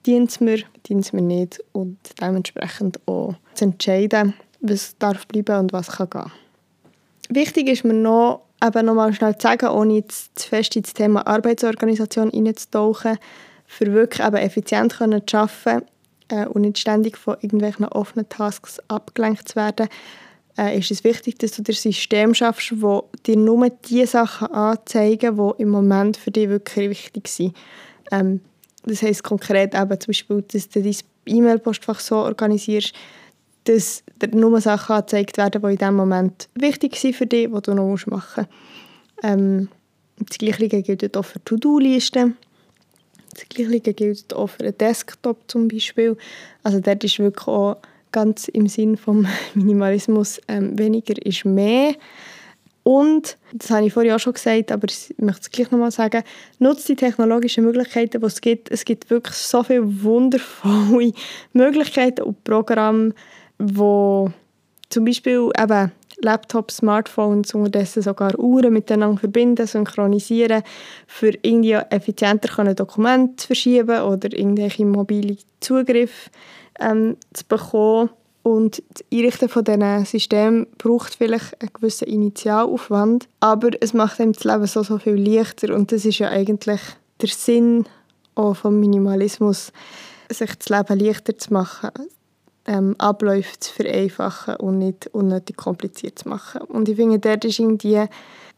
Dient 0.07 0.31
es 0.31 0.41
mir, 0.41 0.59
dient 0.89 1.05
es 1.05 1.13
mir 1.13 1.23
nicht? 1.23 1.63
Und 1.73 1.99
dementsprechend 2.21 3.01
auch 3.07 3.35
zu 3.55 3.65
entscheiden, 3.67 4.35
was 4.61 4.97
darf 4.99 5.27
bleiben 5.27 5.59
und 5.59 5.73
was 5.73 5.89
kann 5.89 6.11
gehen. 6.11 6.33
Wichtig 7.31 7.69
ist 7.69 7.85
mir 7.85 7.95
noch, 7.95 8.43
eben 8.63 8.87
noch 8.87 8.95
mal 8.95 9.13
schnell 9.13 9.37
zu 9.37 9.47
sagen, 9.47 9.69
ohne 9.69 10.07
zu 10.07 10.49
fest 10.49 10.77
ins 10.77 10.93
Thema 10.93 11.27
Arbeitsorganisation 11.27 12.31
hineinzutauchen, 12.31 13.19
für 13.67 13.93
wirklich 13.93 14.27
eben 14.27 14.37
effizient 14.37 14.93
zu 14.93 15.37
arbeiten 15.37 15.87
äh, 16.29 16.47
und 16.47 16.63
nicht 16.63 16.79
ständig 16.79 17.17
von 17.17 17.37
irgendwelchen 17.41 17.87
offenen 17.87 18.29
Tasks 18.29 18.81
abgelenkt 18.89 19.49
zu 19.49 19.57
werden, 19.57 19.89
äh, 20.57 20.79
ist 20.79 20.91
es 20.91 21.05
wichtig, 21.05 21.39
dass 21.39 21.53
du 21.53 21.63
dir 21.63 21.73
ein 21.73 21.77
System 21.77 22.35
schaffst, 22.35 22.81
wo 22.81 23.09
dir 23.27 23.37
nur 23.37 23.71
die 23.71 24.07
Sachen 24.07 24.49
anzeigen, 24.49 25.37
die 25.37 25.63
im 25.63 25.69
Moment 25.69 26.17
für 26.17 26.31
dich 26.31 26.49
wirklich 26.49 26.91
wichtig 26.91 27.29
sind. 27.29 27.57
Ähm, 28.11 28.41
das 28.85 29.03
heisst 29.03 29.25
konkret 29.25 29.75
eben 29.75 30.01
zum 30.01 30.09
Beispiel, 30.09 30.43
dass 30.43 30.69
du 30.69 30.83
dein 30.83 30.97
E-Mail-Postfach 31.27 32.01
so 32.01 32.17
organisierst, 32.17 32.95
dass 33.65 34.05
dir 34.21 34.29
nur 34.37 34.61
Sachen 34.61 34.97
angezeigt 34.97 35.39
werden, 35.39 35.63
die 35.63 35.73
in 35.73 35.79
diesem 35.79 35.97
Moment 35.97 36.49
wichtig 36.55 36.97
sind 36.97 37.17
für 37.17 37.27
dich, 37.27 37.49
die 37.51 37.63
du 37.63 37.75
noch 37.75 38.07
machen 38.07 38.47
musst. 38.47 38.49
Ähm, 39.23 39.69
das 40.19 40.39
Gleiche 40.39 40.69
gilt 40.83 41.17
auch 41.17 41.25
für 41.25 41.43
To-Do-Listen. 41.43 42.37
Das 43.35 43.49
Gleiche 43.49 43.95
gilt 43.95 44.33
auch 44.35 44.49
für 44.49 44.65
einen 44.65 44.79
Desktop 44.79 45.39
zum 45.49 45.69
Beispiel. 45.69 46.17
Also 46.63 46.81
dort 46.81 47.05
ist 47.05 47.19
wirklich 47.19 47.47
auch 47.47 47.77
ganz 48.13 48.49
im 48.49 48.69
Sinn 48.69 48.97
vom 48.97 49.27
Minimalismus 49.55 50.41
ähm, 50.49 50.79
weniger 50.79 51.15
ist 51.25 51.45
mehr. 51.45 51.95
Und, 52.85 53.39
das 53.55 53.71
habe 53.71 53.87
ich 53.87 53.95
vorhin 53.95 54.13
auch 54.13 54.19
schon 54.19 54.35
gesagt, 54.35 54.71
aber 54.71 54.87
ich 54.89 55.15
möchte 55.17 55.41
es 55.41 55.51
gleich 55.51 55.71
nochmal 55.71 55.91
sagen, 55.91 56.23
nutzt 56.59 56.87
die 56.89 56.97
technologischen 56.97 57.65
Möglichkeiten, 57.65 58.21
die 58.21 58.27
es 58.27 58.41
gibt. 58.43 58.71
Es 58.71 58.85
gibt 58.85 59.09
wirklich 59.09 59.37
so 59.37 59.63
viele 59.63 60.03
wundervolle 60.03 61.13
Möglichkeiten 61.55 62.23
und 62.23 62.45
Programme, 62.45 63.15
wo 63.59 64.31
zum 64.91 65.07
Beispiel 65.07 65.51
eben 65.59 65.93
Laptops, 66.23 66.79
Smartphones, 66.79 67.55
unterdessen 67.55 68.03
sogar 68.03 68.39
Uhren 68.39 68.73
miteinander 68.73 69.21
verbinden, 69.21 69.67
synchronisieren, 69.67 70.63
für 71.07 71.33
irgendwie 71.43 71.73
effizienter 71.73 72.75
Dokumente 72.75 73.47
verschieben 73.47 74.03
oder 74.03 74.33
irgendwelche 74.33 74.85
mobile 74.85 75.37
Zugriff 75.61 76.31
ähm, 76.81 77.17
zu 77.33 77.45
bekommen. 77.47 78.11
Und 78.43 78.83
das 78.93 79.05
Einrichten 79.11 79.49
von 79.49 79.65
diesen 79.65 80.05
Systemen 80.05 80.67
braucht 80.77 81.15
vielleicht 81.15 81.61
einen 81.63 81.73
gewissen 81.73 82.09
Initialaufwand, 82.09 83.27
aber 83.41 83.71
es 83.81 83.95
macht 83.95 84.21
einem 84.21 84.35
das 84.35 84.45
Leben 84.45 84.67
so, 84.67 84.83
so 84.83 84.99
viel 84.99 85.15
leichter 85.15 85.75
und 85.75 85.91
das 85.91 86.05
ist 86.05 86.19
ja 86.19 86.29
eigentlich 86.29 86.81
der 87.23 87.31
Sinn 87.31 87.87
auch 88.35 88.55
vom 88.55 88.79
Minimalismus, 88.81 89.73
sich 90.29 90.55
das 90.57 90.69
Leben 90.69 90.99
leichter 90.99 91.39
zu 91.39 91.55
machen, 91.55 91.91
ähm, 92.67 92.95
Abläufe 92.99 93.59
zu 93.59 93.73
vereinfachen 93.73 94.57
und 94.57 94.79
nicht 94.79 95.09
unnötig 95.09 95.57
kompliziert 95.57 96.19
zu 96.19 96.29
machen. 96.29 96.63
Und 96.63 96.89
ich 96.89 96.97
finde, 96.97 97.19
dort 97.19 97.45
ist 97.45 97.59
irgendwie, 97.59 98.05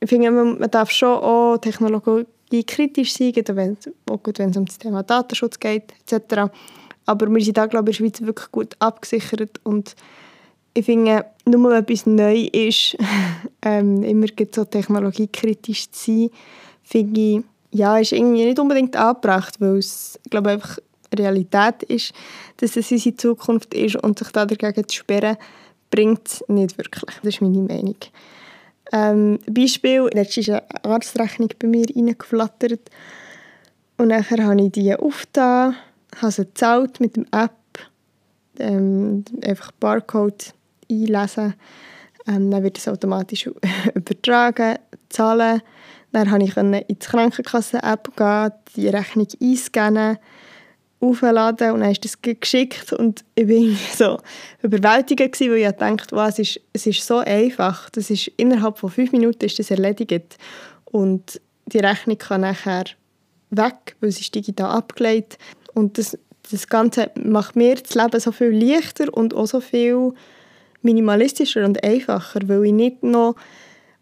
ich 0.01 0.09
finde, 0.09 0.31
man, 0.31 0.59
man 0.59 0.71
darf 0.71 0.91
schon 0.91 1.19
auch 1.19 1.59
Technologie 1.59 2.65
kritisch 2.65 3.13
sein, 3.15 3.33
wenn, 3.49 3.77
auch 4.11 4.23
gut, 4.23 4.39
wenn 4.39 4.51
es 4.51 4.57
um 4.57 4.67
das 4.67 4.79
Thema 4.79 5.03
Datenschutz 5.03 5.59
geht, 5.59 5.93
etc. 6.07 6.51
Aber 7.05 7.29
wir 7.29 7.43
sind 7.43 7.57
da, 7.57 7.67
glaube 7.67 7.91
ich, 7.91 8.01
in 8.01 8.07
der 8.07 8.11
Schweiz 8.17 8.27
wirklich 8.27 8.53
gut 8.53 8.77
abgesichert 8.79 9.61
und 9.65 9.95
ich 10.75 10.85
finde, 10.85 11.25
nur 11.47 11.71
wenn 11.71 11.83
etwas 11.83 12.05
neu 12.05 12.49
ist, 12.53 12.97
ähm, 13.63 14.03
immer 14.03 14.27
so 14.55 14.65
technologiekritisch 14.65 15.91
zu 15.91 16.05
sein, 16.05 16.31
finde 16.83 17.21
ich, 17.21 17.41
ja, 17.71 17.99
ist 17.99 18.13
irgendwie 18.13 18.45
nicht 18.45 18.59
unbedingt 18.59 18.95
angebracht, 18.95 19.61
weil 19.61 19.79
es, 19.79 20.19
glaube 20.31 20.51
einfach 20.51 20.79
Realität 21.17 21.83
ist, 21.85 22.13
dass 22.59 22.77
es 22.77 22.91
unsere 22.91 23.17
Zukunft 23.17 23.75
ist 23.75 23.97
und 23.97 24.19
sich 24.19 24.29
da 24.29 24.47
dagegen 24.47 24.87
zu 24.89 24.97
sperren, 24.97 25.37
bringt 25.91 26.27
es 26.27 26.45
nicht 26.49 26.77
wirklich. 26.79 27.17
Das 27.23 27.35
ist 27.35 27.41
meine 27.41 27.63
Meinung. 27.63 27.97
Ähm, 28.93 29.39
Beispiel, 29.51 30.09
letztens 30.13 30.49
ist 30.49 30.51
eine 30.51 30.85
Arztrechnung 30.85 31.51
bei 31.59 31.67
mir 31.67 31.87
reingeflattert 31.95 32.91
und 33.97 34.09
nachher 34.09 34.45
habe 34.45 34.63
ich 34.63 34.73
die 34.73 34.95
aufgetan 34.95 35.75
habe 36.21 36.33
sie 36.33 36.45
gezahlt 36.45 37.01
mit 37.01 37.17
dem 37.17 37.27
App, 37.31 37.53
ähm, 38.59 39.25
einfach 39.45 39.73
Barcode 39.73 40.55
einlesen, 40.91 41.55
ähm, 42.27 42.51
dann 42.51 42.63
wird 42.63 42.79
es 42.79 42.89
automatisch 42.89 43.51
übertragen, 43.95 44.79
zahlen. 45.09 45.63
Dann 46.13 46.31
konnte 46.31 46.47
ich 46.47 46.57
in 46.57 46.73
die 46.73 46.97
Krankenkasse-App 46.97 48.17
gehen, 48.17 48.53
die 48.75 48.89
Rechnung 48.89 49.29
einscannen, 49.41 50.19
aufladen 51.01 51.73
und 51.73 51.81
dann 51.81 51.91
ist 51.91 52.05
das 52.05 52.21
geschickt 52.23 52.93
und 52.93 53.25
ich 53.35 53.49
war 53.49 53.77
so 53.97 54.21
überwältigt, 54.63 55.41
weil 55.41 55.57
ich 55.57 55.71
dachte, 55.71 56.17
wow, 56.17 56.29
es, 56.29 56.39
ist, 56.39 56.61
es 56.73 56.87
ist 56.87 57.07
so 57.07 57.19
einfach, 57.19 57.91
das 57.91 58.11
ist, 58.11 58.29
innerhalb 58.37 58.79
von 58.79 58.91
fünf 58.91 59.13
Minuten 59.13 59.45
ist 59.45 59.59
das 59.59 59.71
erledigt. 59.71 60.39
Und 60.87 61.41
die 61.67 61.79
Rechnung 61.79 62.17
kann 62.17 62.43
nachher 62.43 62.85
weg, 63.51 63.97
weil 64.01 64.11
sie 64.11 64.23
ist 64.23 64.35
digital 64.35 64.71
abgelegt. 64.71 65.39
Und 65.75 65.99
das, 65.99 66.19
das 66.51 66.67
Ganze 66.69 67.11
macht 67.23 67.57
mir 67.57 67.75
das 67.75 67.95
Leben 67.95 68.21
so 68.21 68.33
viel 68.33 68.49
leichter 68.49 69.13
und 69.13 69.35
auch 69.35 69.47
so 69.47 69.61
viel 69.61 70.15
minimalistischer 70.83 71.65
und 71.65 71.83
einfacher, 71.85 72.41
weil 72.47 72.65
ich 72.65 72.73
nicht 72.73 73.03
noch, 73.03 73.35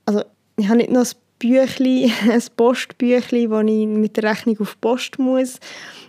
also 0.06 0.22
ich 0.56 0.68
habe 0.68 0.78
nicht 0.78 0.90
noch 0.90 1.04
ein 1.04 1.12
Büchli, 1.44 2.10
ein 2.30 2.42
Postbüchli, 2.56 3.50
wo 3.50 3.60
ich 3.60 3.86
mit 3.86 4.16
der 4.16 4.30
Rechnung 4.30 4.58
auf 4.60 4.80
Post 4.80 5.18
muss, 5.18 5.60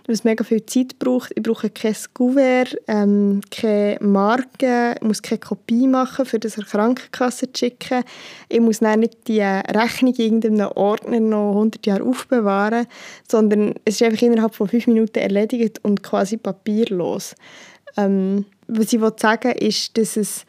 was 0.06 0.24
mega 0.24 0.42
viel 0.42 0.64
Zeit 0.64 0.98
braucht. 0.98 1.30
Ich 1.36 1.42
brauche 1.42 1.68
kein 1.68 1.94
Kuvert, 2.14 2.74
ähm, 2.88 3.42
keine 3.50 3.98
Marke, 4.00 4.94
ich 4.94 5.06
muss 5.06 5.20
keine 5.20 5.40
Kopie 5.40 5.88
machen, 5.88 6.24
für 6.24 6.38
das 6.38 6.56
an 6.56 6.64
Krankenkasse 6.64 7.52
zu 7.52 7.66
schicken. 7.66 8.02
Ich 8.48 8.60
muss 8.60 8.78
dann 8.78 9.00
nicht 9.00 9.28
die 9.28 9.42
Rechnung 9.42 10.14
in 10.14 10.24
irgendeinem 10.24 10.72
Ordner 10.74 11.20
noch 11.20 11.50
100 11.50 11.84
Jahre 11.84 12.04
aufbewahren, 12.04 12.86
sondern 13.28 13.74
es 13.84 13.96
ist 13.96 14.04
einfach 14.04 14.22
innerhalb 14.22 14.54
von 14.54 14.68
fünf 14.68 14.86
Minuten 14.86 15.18
erledigt 15.18 15.80
und 15.84 16.02
quasi 16.02 16.38
papierlos. 16.38 17.34
Ähm, 17.98 18.46
was 18.68 18.90
ich 18.90 19.00
sagen 19.18 19.52
will, 19.52 19.68
ist, 19.68 19.98
dass 19.98 20.16
es 20.16 20.46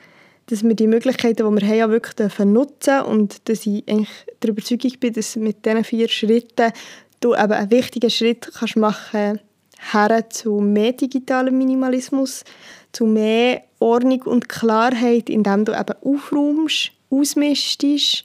dass 0.48 0.64
wir 0.64 0.76
die 0.76 0.88
Möglichkeiten, 0.88 1.36
die 1.36 1.62
wir 1.62 1.68
haben, 1.68 1.78
ja 1.78 1.90
wirklich 1.90 2.30
nutzen 2.46 2.78
dürfen 2.86 3.06
und 3.06 3.50
dass 3.50 3.66
ich 3.66 3.88
eigentlich 3.88 4.10
der 4.42 4.50
Überzeugung 4.50 4.92
bin, 5.00 5.14
dass 5.14 5.36
mit 5.36 5.66
diesen 5.66 5.84
vier 5.84 6.08
Schritten 6.08 6.72
du 7.20 7.34
eben 7.34 7.52
einen 7.52 7.72
wichtigen 7.72 8.10
Schritt 8.10 8.50
kannst 8.54 8.78
machen 8.78 9.40
her 9.92 10.30
zu 10.30 10.60
mehr 10.60 10.94
digitalem 10.94 11.58
Minimalismus, 11.58 12.44
zu 12.92 13.06
mehr 13.06 13.64
Ordnung 13.80 14.24
und 14.24 14.50
Klarheit, 14.50 15.30
indem 15.30 15.66
du 15.66 15.74
eben 15.74 15.96
aufräumst, 16.04 16.92
ausmistest, 17.10 18.24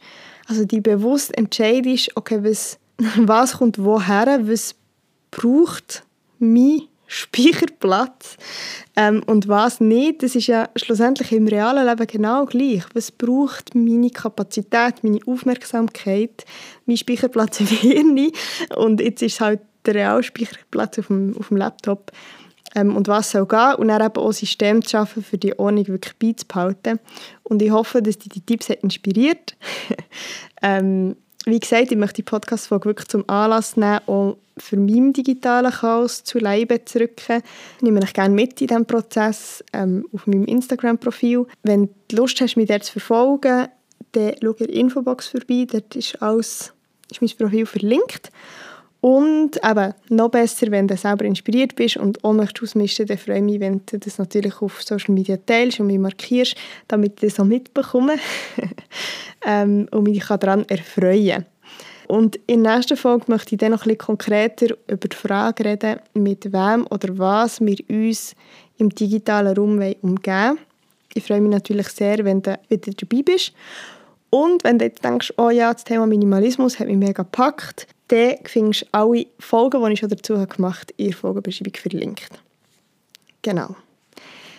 also 0.48 0.64
die 0.64 0.80
bewusst 0.80 1.36
entscheidest, 1.36 2.16
okay, 2.16 2.42
was, 2.42 2.78
was 3.16 3.58
kommt 3.58 3.78
woher, 3.78 4.48
was 4.48 4.74
braucht 5.30 6.04
mein 6.38 6.82
Speicherplatz 7.12 8.36
ähm, 8.96 9.22
und 9.26 9.46
was 9.46 9.80
nicht, 9.80 10.22
das 10.22 10.34
ist 10.34 10.46
ja 10.46 10.70
schlussendlich 10.76 11.30
im 11.32 11.46
realen 11.46 11.86
Leben 11.86 12.06
genau 12.06 12.46
gleich. 12.46 12.84
Was 12.94 13.12
braucht 13.12 13.74
meine 13.74 14.10
Kapazität, 14.10 15.02
meine 15.04 15.20
Aufmerksamkeit, 15.26 16.46
mein 16.86 16.96
Speicherplatz 16.96 17.60
im 17.60 17.66
Hirn 17.66 18.32
und 18.76 19.00
jetzt 19.00 19.22
ist 19.22 19.40
halt 19.40 19.60
der 19.84 19.94
reale 19.94 20.22
Speicherplatz 20.22 20.98
auf 20.98 21.08
dem, 21.08 21.36
auf 21.38 21.48
dem 21.48 21.58
Laptop. 21.58 22.12
ähm, 22.74 22.96
und 22.96 23.08
was 23.08 23.32
soll 23.32 23.46
gehen 23.46 23.74
und 23.74 23.88
dann 23.88 24.02
eben 24.02 24.16
auch 24.16 24.32
System 24.32 24.82
zu 24.82 24.90
schaffen, 24.90 25.22
für 25.22 25.36
die 25.36 25.58
Ordnung 25.58 25.88
wirklich 25.88 26.16
beizubehalten. 26.18 26.98
Und 27.42 27.60
ich 27.60 27.70
hoffe, 27.70 28.00
dass 28.00 28.18
dich 28.18 28.30
die 28.30 28.40
Tipps 28.40 28.70
inspiriert 28.70 29.56
ähm, 30.62 31.16
Wie 31.44 31.58
gesagt, 31.58 31.90
ich 31.90 31.98
möchte 31.98 32.16
die 32.16 32.22
Podcast-Folge 32.22 32.84
wirklich 32.84 33.08
zum 33.08 33.28
Anlass 33.28 33.76
nehmen, 33.76 34.00
um 34.06 34.36
für 34.56 34.76
meinen 34.76 35.12
digitalen 35.12 35.72
Chaos 35.72 36.22
zu 36.22 36.38
Leibe 36.38 36.84
zu 36.84 37.00
rücken. 37.00 37.42
Ich 37.76 37.82
nehme 37.82 37.98
mich 37.98 38.12
gerne 38.12 38.32
mit 38.32 38.60
in 38.60 38.68
diesem 38.68 38.86
Prozess 38.86 39.64
ähm, 39.72 40.06
auf 40.12 40.28
meinem 40.28 40.44
Instagram-Profil. 40.44 41.46
Wenn 41.64 41.88
du 42.08 42.16
Lust 42.16 42.40
hast, 42.40 42.56
mich 42.56 42.68
dort 42.68 42.84
zu 42.84 42.92
verfolgen, 42.92 43.66
dann 44.12 44.34
schau 44.40 44.52
in 44.52 44.66
der 44.66 44.68
Infobox 44.70 45.28
vorbei. 45.28 45.66
Dort 45.68 45.96
ist, 45.96 46.22
alles, 46.22 46.72
ist 47.10 47.20
mein 47.20 47.30
Profil 47.36 47.66
verlinkt. 47.66 48.30
Und 49.02 49.58
eben, 49.68 49.94
noch 50.10 50.28
besser, 50.28 50.70
wenn 50.70 50.86
du 50.86 50.96
selber 50.96 51.24
inspiriert 51.24 51.74
bist 51.74 51.96
und 51.96 52.22
auch 52.22 52.32
möchtest 52.32 52.62
ausmischen, 52.62 53.04
dann 53.06 53.18
freue 53.18 53.38
ich 53.38 53.42
mich, 53.42 53.58
wenn 53.58 53.80
du 53.84 53.98
das 53.98 54.18
natürlich 54.18 54.62
auf 54.62 54.80
Social 54.80 55.12
Media 55.12 55.36
teilst 55.44 55.80
und 55.80 55.88
mich 55.88 55.98
markierst, 55.98 56.54
damit 56.86 57.14
ich 57.20 57.30
das 57.30 57.40
auch 57.40 57.44
mitbekomme 57.44 58.14
ähm, 59.44 59.88
und 59.90 60.04
mich 60.04 60.24
daran 60.24 60.64
erfreuen 60.68 61.46
Und 62.06 62.38
in 62.46 62.62
der 62.62 62.76
nächsten 62.76 62.96
Folge 62.96 63.24
möchte 63.26 63.56
ich 63.56 63.58
dann 63.58 63.72
noch 63.72 63.80
ein 63.80 63.88
bisschen 63.88 63.98
konkreter 63.98 64.76
über 64.86 65.08
die 65.08 65.16
Frage 65.16 65.64
reden, 65.64 65.98
mit 66.14 66.52
wem 66.52 66.86
oder 66.88 67.18
was 67.18 67.60
wir 67.60 67.78
uns 67.88 68.36
im 68.78 68.90
digitalen 68.90 69.56
Raum 69.56 69.82
umgeben. 70.02 70.58
Ich 71.12 71.24
freue 71.24 71.40
mich 71.40 71.50
natürlich 71.50 71.88
sehr, 71.88 72.24
wenn 72.24 72.40
du 72.40 72.56
wieder 72.68 72.92
dabei 72.92 73.22
bist. 73.22 73.52
Und 74.30 74.62
wenn 74.62 74.78
du 74.78 74.84
jetzt 74.84 75.04
denkst, 75.04 75.34
oh 75.38 75.50
ja, 75.50 75.72
das 75.72 75.82
Thema 75.82 76.06
Minimalismus 76.06 76.78
hat 76.78 76.86
mich 76.86 76.96
mega 76.96 77.24
gepackt, 77.24 77.88
dann 78.12 78.36
findest 78.44 78.82
du 78.82 78.86
alle 78.92 79.26
Folgen, 79.38 79.82
die 79.84 79.92
ich 79.92 80.00
schon 80.00 80.10
dazu 80.10 80.34
gemacht 80.34 80.92
habe, 80.92 80.94
in 80.98 81.06
der 81.08 81.16
Folgenbeschreibung 81.16 81.74
verlinkt. 81.74 82.28
Genau. 83.40 83.74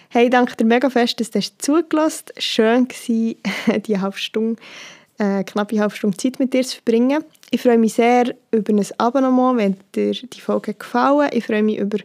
Hey, 0.09 0.29
danke 0.29 0.55
dir 0.55 0.65
mega 0.65 0.89
fest, 0.89 1.19
dass 1.19 1.29
du 1.29 1.41
zugelassen 1.59 2.25
hast. 2.35 2.43
Schön 2.43 2.87
war, 2.87 3.79
die 3.79 3.99
halbe 3.99 4.17
Stunde, 4.17 4.61
äh, 5.19 5.43
knappe 5.43 5.79
halbe 5.79 5.95
Stunde 5.95 6.17
Zeit 6.17 6.39
mit 6.39 6.53
dir 6.53 6.63
zu 6.63 6.77
verbringen. 6.77 7.23
Ich 7.51 7.61
freue 7.61 7.77
mich 7.77 7.93
sehr 7.93 8.33
über 8.51 8.73
ein 8.73 8.85
Abonnement, 8.97 9.57
wenn 9.57 9.77
dir 9.93 10.13
die 10.13 10.41
Folge 10.41 10.73
gefallen 10.73 11.29
Ich 11.33 11.45
freue 11.45 11.63
mich 11.63 11.77
über 11.77 11.99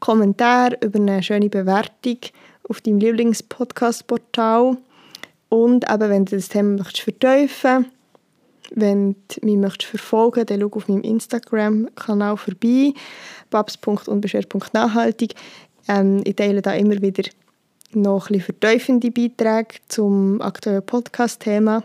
Kommentare, 0.00 0.78
über 0.82 0.98
eine 0.98 1.22
schöne 1.22 1.50
Bewertung 1.50 2.18
auf 2.68 2.80
deinem 2.80 2.98
Lieblingspodcast-Portal. 2.98 4.78
Und 5.50 5.90
eben, 5.90 6.10
wenn 6.10 6.24
du 6.24 6.36
das 6.36 6.48
Thema 6.48 6.78
möchtest 6.78 7.02
vertiefen 7.02 7.90
wenn 8.70 9.16
du 9.28 9.46
mich 9.46 9.56
möchtest 9.56 9.90
verfolgen 9.90 10.46
dann 10.46 10.60
schau 10.60 10.70
auf 10.70 10.88
meinem 10.88 11.02
Instagram-Kanal 11.02 12.36
vorbei, 12.36 12.94
babs.unbeschwert.nachhaltig. 13.50 15.34
Ähm, 15.88 16.22
ich 16.24 16.36
teile 16.36 16.62
da 16.62 16.74
immer 16.74 17.00
wieder 17.02 17.24
noch 17.92 18.30
ein 18.30 18.38
bisschen 18.38 18.54
vertiefende 18.58 19.10
Beiträge 19.10 19.76
zum 19.88 20.40
aktuellen 20.40 20.84
Podcast-Thema 20.84 21.84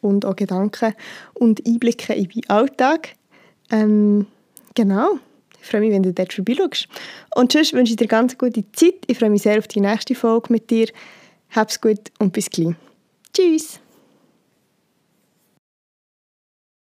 und 0.00 0.24
auch 0.24 0.36
Gedanken 0.36 0.94
und 1.34 1.66
Einblicke 1.66 2.14
in 2.14 2.28
meinen 2.28 2.50
Alltag. 2.50 3.10
Ähm, 3.70 4.26
genau. 4.74 5.18
Ich 5.62 5.68
freue 5.68 5.80
mich, 5.80 5.92
wenn 5.92 6.02
du 6.02 6.12
dort 6.12 6.32
vorbeischaust. 6.32 6.88
Und 7.34 7.52
sonst 7.52 7.72
wünsche 7.74 7.92
ich 7.92 7.96
dir 7.96 8.06
ganz 8.06 8.36
gute 8.38 8.64
Zeit. 8.72 8.94
Ich 9.06 9.18
freue 9.18 9.30
mich 9.30 9.42
sehr 9.42 9.58
auf 9.58 9.68
die 9.68 9.80
nächste 9.80 10.14
Folge 10.14 10.52
mit 10.52 10.70
dir. 10.70 10.88
Hab's 11.50 11.80
gut 11.80 12.10
und 12.18 12.32
bis 12.32 12.48
gleich. 12.48 12.74
Tschüss! 13.32 13.80